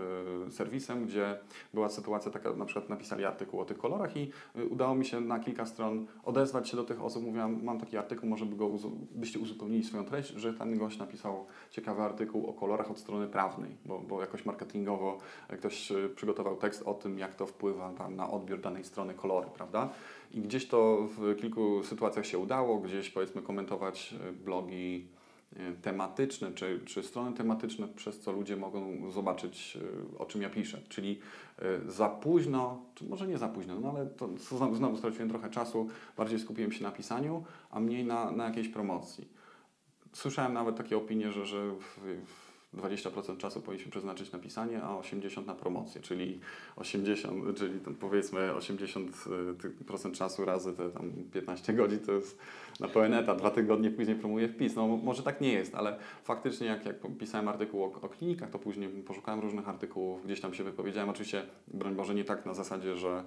[0.50, 1.38] serwisem, gdzie
[1.74, 4.30] była sytuacja taka, na przykład napisali artykuł o tych kolorach i
[4.70, 7.24] udało mi się na kilka stron odezwać się do tych osób.
[7.24, 8.70] Mówiłam, mam taki artykuł, może by go
[9.10, 13.76] byście uzupełnili swoją treść, że ten gość napisał ciekawy artykuł o kolorach od strony prawnej,
[13.84, 15.18] bo, bo jakoś marketingowo
[15.58, 19.90] ktoś przygotował tekst o tym, jak to wpływa na odbiór danej strony kolory, prawda?
[20.30, 25.06] I gdzieś to w kilku sytuacjach się udało, gdzieś powiedzmy komentować e, blogi
[25.56, 29.78] e, tematyczne, czy, czy strony tematyczne, przez co ludzie mogą zobaczyć,
[30.14, 30.80] e, o czym ja piszę.
[30.88, 31.18] Czyli
[31.88, 35.88] za późno, czy może nie za późno, no ale to znowu, znowu straciłem trochę czasu,
[36.16, 39.28] bardziej skupiłem się na pisaniu, a mniej na, na jakiejś promocji.
[40.12, 42.43] Słyszałem nawet takie opinie, że, że w, w
[42.76, 46.40] 20% czasu powinniśmy przeznaczyć na pisanie, a 80% na promocję, czyli
[46.76, 52.38] 80, czyli powiedzmy 80% czasu razy te tam 15 godzin to jest
[52.80, 54.76] na pełen etat, dwa tygodnie później promuję wpis.
[54.76, 58.58] No może tak nie jest, ale faktycznie jak, jak pisałem artykuł o, o klinikach, to
[58.58, 61.10] później poszukałem różnych artykułów, gdzieś tam się wypowiedziałem.
[61.10, 63.24] Oczywiście, broń Boże, nie tak na zasadzie, że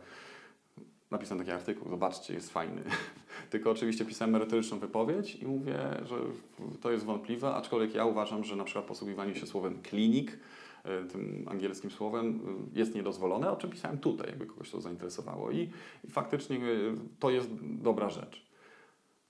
[1.11, 2.81] napisałem taki artykuł, zobaczcie, jest fajny.
[3.49, 6.15] Tylko oczywiście pisałem merytoryczną wypowiedź i mówię, że
[6.81, 10.39] to jest wątpliwe, aczkolwiek ja uważam, że na przykład posługiwanie się słowem klinik,
[10.83, 12.39] e, tym angielskim słowem,
[12.75, 15.51] e, jest niedozwolone, o czym pisałem tutaj, jakby kogoś to zainteresowało.
[15.51, 15.69] I,
[16.03, 16.61] i faktycznie e,
[17.19, 18.47] to jest dobra rzecz.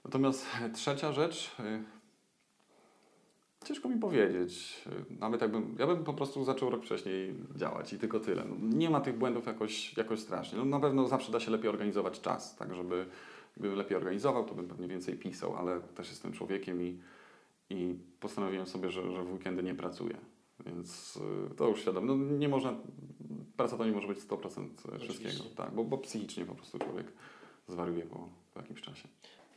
[0.06, 1.56] Natomiast trzecia rzecz,
[3.68, 4.84] ciężko mi powiedzieć.
[5.20, 8.44] Nawet jakbym, ja bym po prostu zaczął rok wcześniej działać i tylko tyle.
[8.46, 10.58] No, nie ma tych błędów jakoś, jakoś strasznie.
[10.58, 13.06] No, na pewno zawsze da się lepiej organizować czas, tak żeby
[13.58, 17.00] gdybym lepiej organizował, to bym pewnie więcej pisał, ale też jestem człowiekiem i,
[17.70, 20.18] i postanowiłem sobie, że, że w weekendy nie pracuję.
[20.66, 21.20] Więc
[21.52, 22.06] y, to już świadom.
[22.06, 22.74] No, nie można,
[23.58, 25.44] praca to nie może być 100% wszystkiego, Oczywiście.
[25.56, 27.08] tak, bo, bo psychicznie po prostu człowiek
[27.68, 29.08] zwariuje po, po jakimś czasie.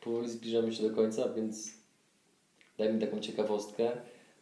[0.01, 1.80] Powoli zbliżamy się do końca, więc
[2.81, 3.91] daj mi taką ciekawostkę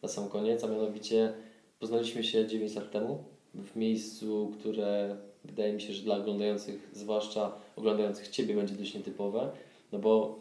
[0.03, 1.33] na sam koniec, a mianowicie
[1.79, 3.25] poznaliśmy się 9 lat temu
[3.55, 9.51] w miejscu, które wydaje mi się, że dla oglądających, zwłaszcza oglądających Ciebie, będzie dość nietypowe,
[9.93, 10.39] no bo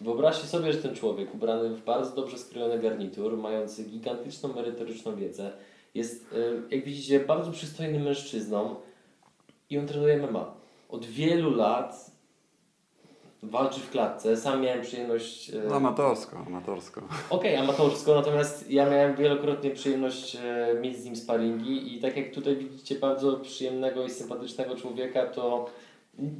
[0.00, 5.52] wyobraźcie sobie, że ten człowiek ubrany w bardzo dobrze skrojony garnitur, mający gigantyczną merytoryczną wiedzę,
[5.94, 8.74] jest, y, jak widzicie, bardzo przystojnym mężczyzną
[9.70, 10.54] i on trenuje MMA.
[10.88, 12.17] Od wielu lat
[13.42, 14.36] walczy w klatce.
[14.36, 15.50] Sam miałem przyjemność.
[15.50, 17.02] e, No, amatorsko, amatorsko.
[17.30, 22.30] Okej, amatorsko, natomiast ja miałem wielokrotnie przyjemność e, mieć z nim sparingi i tak jak
[22.34, 25.66] tutaj widzicie bardzo przyjemnego i sympatycznego człowieka, to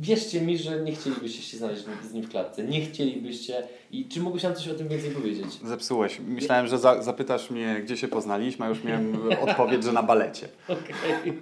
[0.01, 2.65] wierzcie mi, że nie chcielibyście się znaleźć z nim w klatce.
[2.65, 3.63] Nie chcielibyście.
[3.91, 5.47] I czy mógłbyś nam coś o tym więcej powiedzieć?
[5.65, 6.21] Zepsułeś.
[6.21, 9.17] Myślałem, że za, zapytasz mnie, gdzie się poznaliśmy, a już miałem
[9.49, 10.49] odpowiedź, że na balecie.
[10.69, 11.33] Okej.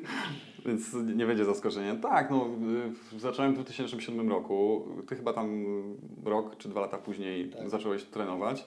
[0.67, 2.01] Więc nie będzie zaskoczeniem.
[2.01, 2.47] Tak, no,
[3.17, 4.87] y, zacząłem w 2007 roku.
[5.09, 5.65] Ty chyba tam
[6.25, 7.71] rok czy dwa lata później Tak.
[7.71, 8.67] zacząłeś trenować.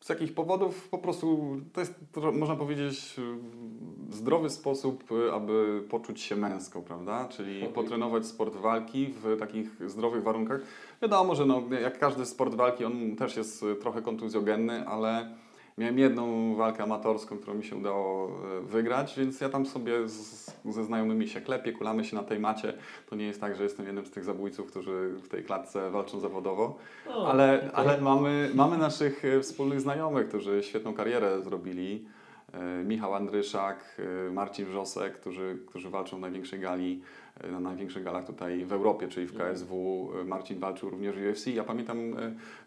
[0.00, 1.94] Z jakichś powodów po prostu to jest,
[2.32, 7.28] można powiedzieć, y, zdrowy sposób, y, aby poczuć się męsko, prawda?
[7.28, 7.72] Czyli Okej.
[7.74, 10.60] potrenować sport walki w takich zdrowych warunkach.
[11.02, 15.34] Wiadomo, że no, jak każdy sport walki, on też jest trochę kontuzjogenny, ale
[15.78, 20.50] miałem jedną walkę amatorską, którą mi się udało y, wygrać, więc ja tam sobie z,
[20.64, 22.74] ze znajomymi się klepię, kulamy się na tej macie.
[23.10, 26.20] To nie jest tak, że jestem jednym z tych zabójców, którzy w tej klatce walczą
[26.20, 26.78] zawodowo.
[27.08, 32.04] O, Ale, ale mamy, mamy naszych e, wspólnych znajomych, którzy świetną karierę zrobili.
[32.52, 37.02] E, Michał Andryszak, e, Marcin Wrzosek, którzy, którzy walczą w największej gali,
[37.40, 40.10] e, na największych galach tutaj w Europie, czyli w KSW.
[40.20, 41.46] E, Marcin walczył również w UFC.
[41.46, 41.98] Ja pamiętam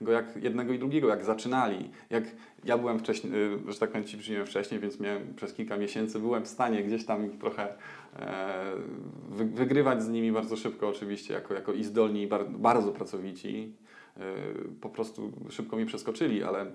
[0.01, 1.89] go jak jednego i drugiego, jak zaczynali.
[2.09, 2.23] Jak
[2.63, 3.33] ja byłem wcześniej,
[3.67, 7.29] że tak powiem, ci wcześniej, więc miałem przez kilka miesięcy, byłem w stanie gdzieś tam
[7.29, 7.73] trochę
[9.29, 13.75] wy, wygrywać z nimi bardzo szybko oczywiście, jako, jako i zdolni, i bar, bardzo pracowici.
[14.81, 16.65] Po prostu szybko mi przeskoczyli, ale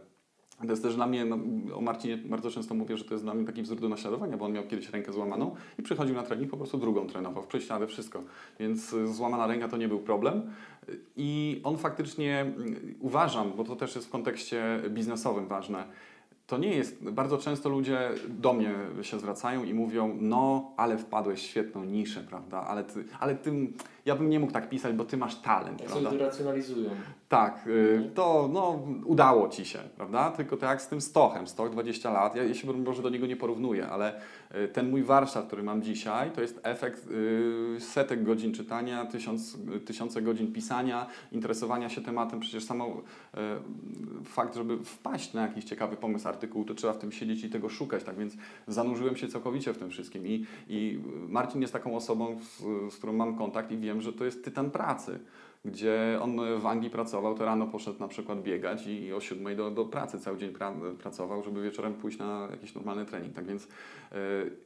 [0.66, 1.38] to jest też dla mnie, no,
[1.74, 4.44] o Marcinie bardzo często mówię, że to jest dla mnie taki wzór do naśladowania, bo
[4.44, 7.86] on miał kiedyś rękę złamaną i przychodził na trening, po prostu drugą trenował, w prześladę
[7.86, 8.22] wszystko.
[8.58, 10.42] Więc y, złamana ręka to nie był problem.
[11.16, 15.84] I on faktycznie, y, uważam, bo to też jest w kontekście biznesowym ważne,
[16.46, 21.40] to nie jest, bardzo często ludzie do mnie się zwracają i mówią, no, ale wpadłeś
[21.40, 23.52] w świetną niszę, prawda, ale ty, ale ty,
[24.06, 26.10] ja bym nie mógł tak pisać, bo ty masz talent, Tak prawda.
[26.10, 26.90] to racjonalizują.
[27.30, 30.30] Tak, y, to no, udało ci się, prawda?
[30.30, 33.26] Tylko tak jak z tym Stochem, Stoch 20 lat, ja, ja się może do niego
[33.26, 34.20] nie porównuję, ale
[34.54, 39.58] y, ten mój warsztat, który mam dzisiaj, to jest efekt y, setek godzin czytania, tysiąc,
[39.84, 42.40] tysiące godzin pisania, interesowania się tematem.
[42.40, 43.02] Przecież samo
[44.24, 47.68] fakt, żeby wpaść na jakiś ciekawy pomysł artykułu, to trzeba w tym siedzieć i tego
[47.68, 52.38] szukać, tak więc zanurzyłem się całkowicie w tym wszystkim i, i Marcin jest taką osobą,
[52.42, 52.58] z,
[52.94, 55.18] z którą mam kontakt i wiem, że to jest tytan pracy.
[55.64, 59.70] Gdzie on w Anglii pracował, to rano poszedł na przykład biegać i, o siódmej do,
[59.70, 63.34] do pracy cały dzień pra, pracował, żeby wieczorem pójść na jakiś normalny trening.
[63.34, 63.68] Tak więc y,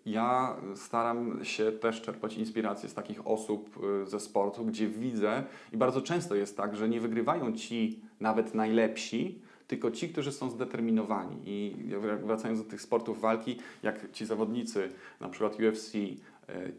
[0.07, 5.77] ja staram się też czerpać inspirację z takich osób y, ze sportu, gdzie widzę i
[5.77, 11.37] bardzo często jest tak, że nie wygrywają ci nawet najlepsi, tylko ci, którzy są zdeterminowani.
[11.47, 11.77] I
[12.23, 14.89] wracając do tych sportów walki, jak ci zawodnicy,
[15.21, 16.17] na przykład UFC, e,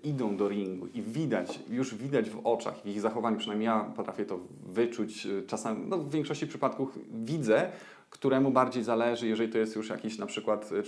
[0.03, 4.25] idą do ringu i widać, już widać w oczach, w ich zachowaniu, przynajmniej ja potrafię
[4.25, 7.71] to wyczuć, e, czasami, no w większości przypadków widzę,
[8.15, 10.83] któremu bardziej zależy, jeżeli to jest już jakiś na przykład e,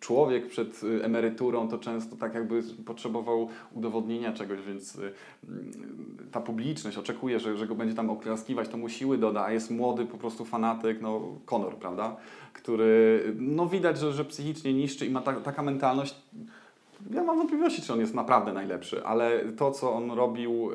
[0.00, 5.10] człowiek przed e, emeryturą, to często tak jakby potrzebował udowodnienia czegoś, więc e,
[6.30, 9.70] ta publiczność oczekuje, że, że go będzie tam oklaskiwać, to mu siły doda, a jest
[9.70, 12.16] młody po prostu fanatyk, no Conor, prawda,
[12.52, 16.14] który no widać, że, że psychicznie niszczy i ma ta, taka mentalność,
[17.10, 20.70] ja mam wątpliwości, czy on jest naprawdę najlepszy, ale to, co on robił,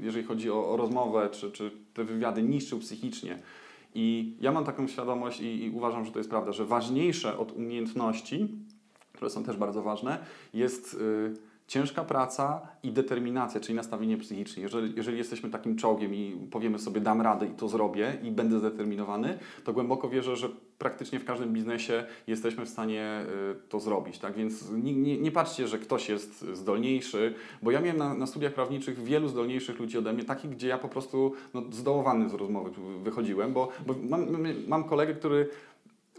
[0.00, 3.38] jeżeli chodzi o, o rozmowę, czy, czy te wywiady, niszczył psychicznie.
[3.94, 7.52] I ja mam taką świadomość i, i uważam, że to jest prawda, że ważniejsze od
[7.52, 8.48] umiejętności,
[9.12, 10.18] które są też bardzo ważne,
[10.54, 11.34] jest y,
[11.66, 14.62] ciężka praca i determinacja, czyli nastawienie psychiczne.
[14.62, 18.58] Jeżeli, jeżeli jesteśmy takim czołgiem i powiemy sobie dam radę i to zrobię i będę
[18.58, 20.48] zdeterminowany, to głęboko wierzę, że
[20.78, 23.24] praktycznie w każdym biznesie jesteśmy w stanie
[23.54, 24.18] y, to zrobić.
[24.18, 28.26] Tak więc nie, nie, nie patrzcie, że ktoś jest zdolniejszy, bo ja miałem na, na,
[28.26, 32.34] studiach prawniczych wielu zdolniejszych ludzi ode mnie, takich, gdzie ja po prostu no, zdołowany z
[32.34, 32.70] rozmowy
[33.02, 34.26] wychodziłem, bo, bo mam,
[34.66, 35.48] mam kolegę, który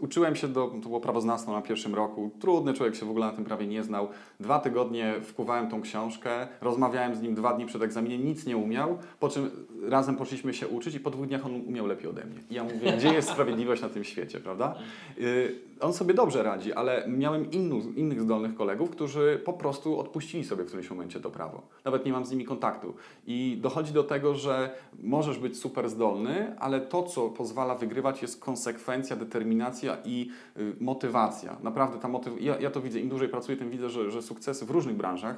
[0.00, 2.30] Uczyłem się, do, to było prawoznawstwo na pierwszym roku.
[2.40, 4.08] Trudny człowiek się w ogóle na tym prawie nie znał.
[4.40, 8.98] Dwa tygodnie wkuwałem tą książkę, rozmawiałem z nim dwa dni przed egzaminem, nic nie umiał,
[9.20, 9.50] po czym
[9.88, 12.40] razem poszliśmy się uczyć i po dwóch dniach on umiał lepiej ode mnie.
[12.50, 14.74] I ja mówię, gdzie jest sprawiedliwość na tym świecie, prawda?
[15.16, 20.44] Yy, on sobie dobrze radzi, ale miałem innu, innych zdolnych kolegów, którzy po prostu odpuścili
[20.44, 21.62] sobie w którymś momencie to prawo.
[21.84, 22.94] Nawet nie mam z nimi kontaktu.
[23.26, 24.70] I dochodzi do tego, że
[25.02, 31.56] możesz być super zdolny, ale to, co pozwala wygrywać, jest konsekwencja, determinacja i y, motywacja.
[31.62, 32.42] Naprawdę ta motyw...
[32.42, 35.36] ja, ja to widzę, im dłużej pracuję, tym widzę, że, że sukcesy w różnych branżach,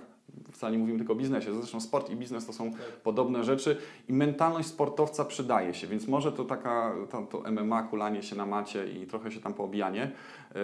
[0.53, 2.81] wcale nie mówimy tylko o biznesie, zresztą sport i biznes to są tak.
[2.81, 3.77] podobne rzeczy
[4.09, 8.47] i mentalność sportowca przydaje się, więc może to taka, to, to MMA, kulanie się na
[8.47, 10.11] macie i trochę się tam poobijanie
[10.55, 10.61] yy,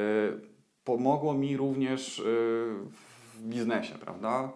[0.85, 2.25] pomogło mi również yy,
[3.35, 4.53] w biznesie, prawda?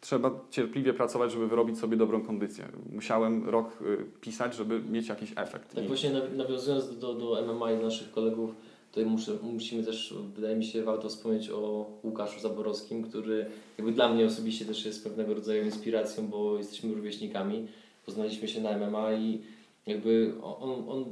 [0.00, 2.68] Trzeba cierpliwie pracować, żeby wyrobić sobie dobrą kondycję.
[2.92, 5.74] Musiałem rok y, pisać, żeby mieć jakiś efekt.
[5.74, 5.86] Tak I...
[5.86, 8.54] właśnie nawiązując do, do MMA i naszych kolegów,
[8.96, 13.46] Tutaj muszę, musimy też, wydaje mi się, warto wspomnieć o Łukaszu Zaborowskim, który
[13.78, 17.66] jakby dla mnie osobiście też jest pewnego rodzaju inspiracją, bo jesteśmy rówieśnikami,
[18.06, 19.40] poznaliśmy się na MMA i
[19.86, 21.04] jakby on, on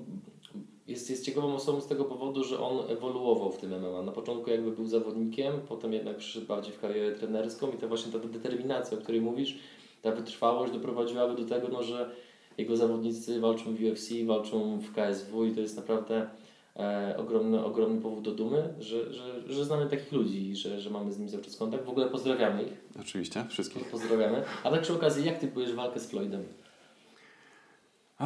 [0.89, 4.03] jest, jest ciekawą osobą z tego powodu, że on ewoluował w tym MMA.
[4.03, 8.12] Na początku jakby był zawodnikiem, potem jednak przyszedł bardziej w karierę trenerską i ta właśnie
[8.12, 9.59] ta determinacja, o której mówisz,
[10.03, 12.11] ta wytrwałość doprowadziłaby do tego, no, że
[12.59, 16.26] jego zawodnicy walczą w UFC, walczą w KSW i to jest naprawdę
[16.76, 20.91] e, ogromny, ogromny powód do dumy, że, że, że znamy takich ludzi i że, że
[20.91, 21.85] mamy z nimi cały czas kontakt.
[21.85, 23.01] W ogóle pozdrawiamy ich.
[23.01, 23.91] Oczywiście, wszystkich.
[23.91, 24.43] Pozdrawiamy.
[24.64, 26.45] A tak przy okazji, jak Ty pójdziesz walkę z Floydem?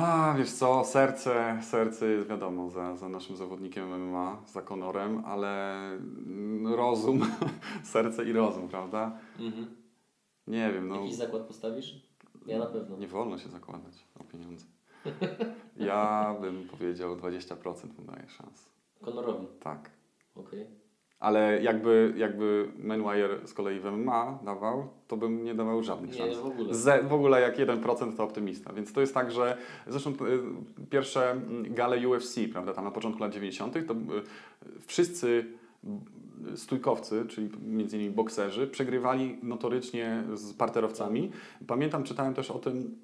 [0.01, 5.77] A, wiesz co, serce, serce jest wiadomo za, za naszym zawodnikiem MMA, za Konorem, ale
[6.77, 7.21] rozum,
[7.93, 9.19] serce i rozum, prawda?
[9.39, 9.77] Mhm.
[10.47, 10.95] Nie wiem, no...
[10.95, 12.03] Jakiś zakład postawisz?
[12.47, 12.97] Ja na pewno.
[12.97, 14.67] Nie wolno się zakładać o pieniądze.
[15.77, 18.69] Ja bym powiedział 20% mu daje szans.
[19.05, 19.47] Conorowi?
[19.61, 19.91] Tak.
[20.35, 20.63] Okej.
[20.63, 20.88] Okay.
[21.21, 26.19] Ale jakby, jakby Manwire z kolei w MMA dawał, to bym nie dawał żadnych nie,
[26.19, 26.37] szans.
[26.37, 26.75] w ogóle.
[26.75, 28.73] Ze, w ogóle jak 1% to optymista.
[28.73, 29.57] Więc to jest tak, że
[29.87, 30.17] zresztą y,
[30.91, 33.97] pierwsze mm, gale UFC, prawda, tam na początku lat 90., to y,
[34.87, 35.45] wszyscy
[36.57, 41.31] stójkowcy, czyli między innymi bokserzy, przegrywali notorycznie z parterowcami.
[41.67, 42.99] Pamiętam, czytałem też o tym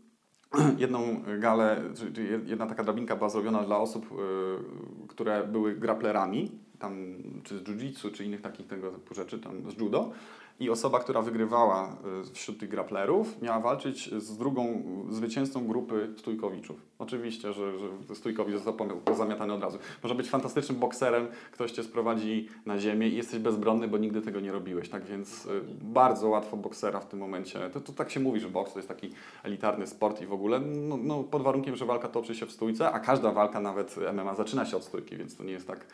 [0.78, 1.82] jedną galę,
[2.14, 7.14] czyli jedna taka drabinka była zrobiona dla osób, y, które były graplerami, tam,
[7.44, 10.12] czy z jiu-jitsu, czy innych takich tego typu rzeczy, tam z judo.
[10.60, 11.96] I osoba, która wygrywała
[12.30, 16.82] y, wśród tych graplerów, miała walczyć z drugą zwycięzcą grupy stójkowiczów.
[16.98, 19.78] Oczywiście, że, że stójkowicz został pozamiatany od razu.
[20.02, 24.40] Może być fantastycznym bokserem, ktoś cię sprowadzi na ziemię i jesteś bezbronny, bo nigdy tego
[24.40, 24.88] nie robiłeś.
[24.88, 27.70] Tak więc y, bardzo łatwo boksera w tym momencie.
[27.70, 29.10] To, to tak się mówi, że boks to jest taki
[29.42, 32.92] elitarny sport i w ogóle, no, no pod warunkiem, że walka toczy się w stójce,
[32.92, 35.86] a każda walka, nawet MMA, zaczyna się od stójki, więc to nie jest tak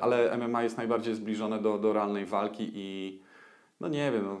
[0.00, 3.18] ale MMA jest najbardziej zbliżone do, do realnej walki i
[3.80, 4.38] no nie wiem, no,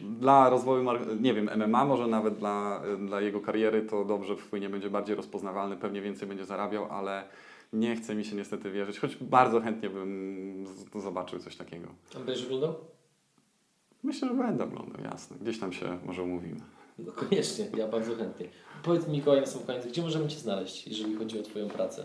[0.00, 0.84] dla rozwoju,
[1.20, 5.76] nie wiem, MMA może nawet dla, dla jego kariery to dobrze wpłynie, będzie bardziej rozpoznawalny,
[5.76, 7.24] pewnie więcej będzie zarabiał, ale
[7.72, 11.88] nie chce mi się niestety wierzyć, choć bardzo chętnie bym zobaczył coś takiego.
[12.16, 12.74] A będziesz oglądał?
[14.02, 15.36] Myślę, że będę oglądał, jasne.
[15.40, 16.60] Gdzieś tam się może umówimy.
[16.98, 18.48] No koniecznie, ja bardzo chętnie.
[18.82, 22.04] Powiedz mi Mikołaj na sam koniec, gdzie możemy Cię znaleźć, jeżeli chodzi o Twoją pracę?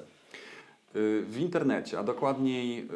[0.98, 2.88] Y, W internecie, a dokładniej y,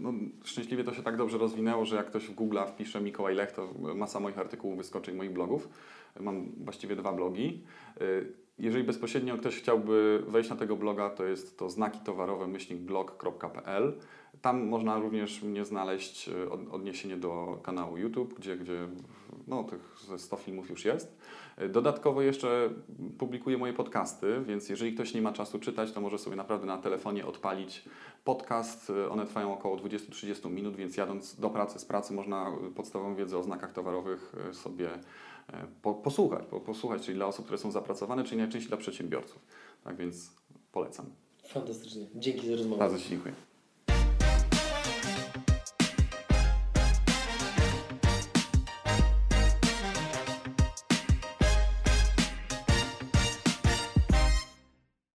[0.00, 0.12] no,
[0.44, 3.68] szczęśliwie to się tak dobrze rozwinęło, że jak ktoś w Google wpisze Mikołaj Lech, to
[3.94, 5.68] masa moich artykułów wyskoczy i moich blogów.
[6.20, 7.62] Mam właściwie dwa blogi.
[8.00, 13.92] Y, Jeżeli bezpośrednio ktoś chciałby wejść na tego bloga, to jest to znaki towarowe myślnikblog.pl.
[14.42, 18.88] Tam można również mnie znaleźć od- odniesienie do kanału YouTube, gdzie, gdzie
[19.46, 21.18] no, tych ze 100 filmów już jest.
[21.72, 22.70] Dodatkowo jeszcze
[23.18, 26.78] publikuję moje podcasty, więc jeżeli ktoś nie ma czasu czytać, to może sobie naprawdę na
[26.78, 27.84] telefonie odpalić
[28.24, 28.92] podcast.
[29.10, 33.42] One trwają około 20-30 minut, więc jadąc do pracy, z pracy można podstawową wiedzę o
[33.42, 35.00] znakach towarowych y, sobie y,
[35.82, 39.38] po, posłuchać, po, posłuchać, czyli dla osób, które są zapracowane, czyli najczęściej dla przedsiębiorców.
[39.84, 40.32] Tak więc
[40.72, 41.06] polecam.
[41.46, 42.06] Fantastycznie.
[42.14, 42.78] Dzięki za rozmowę.
[42.78, 43.34] Bardzo Ci dziękuję.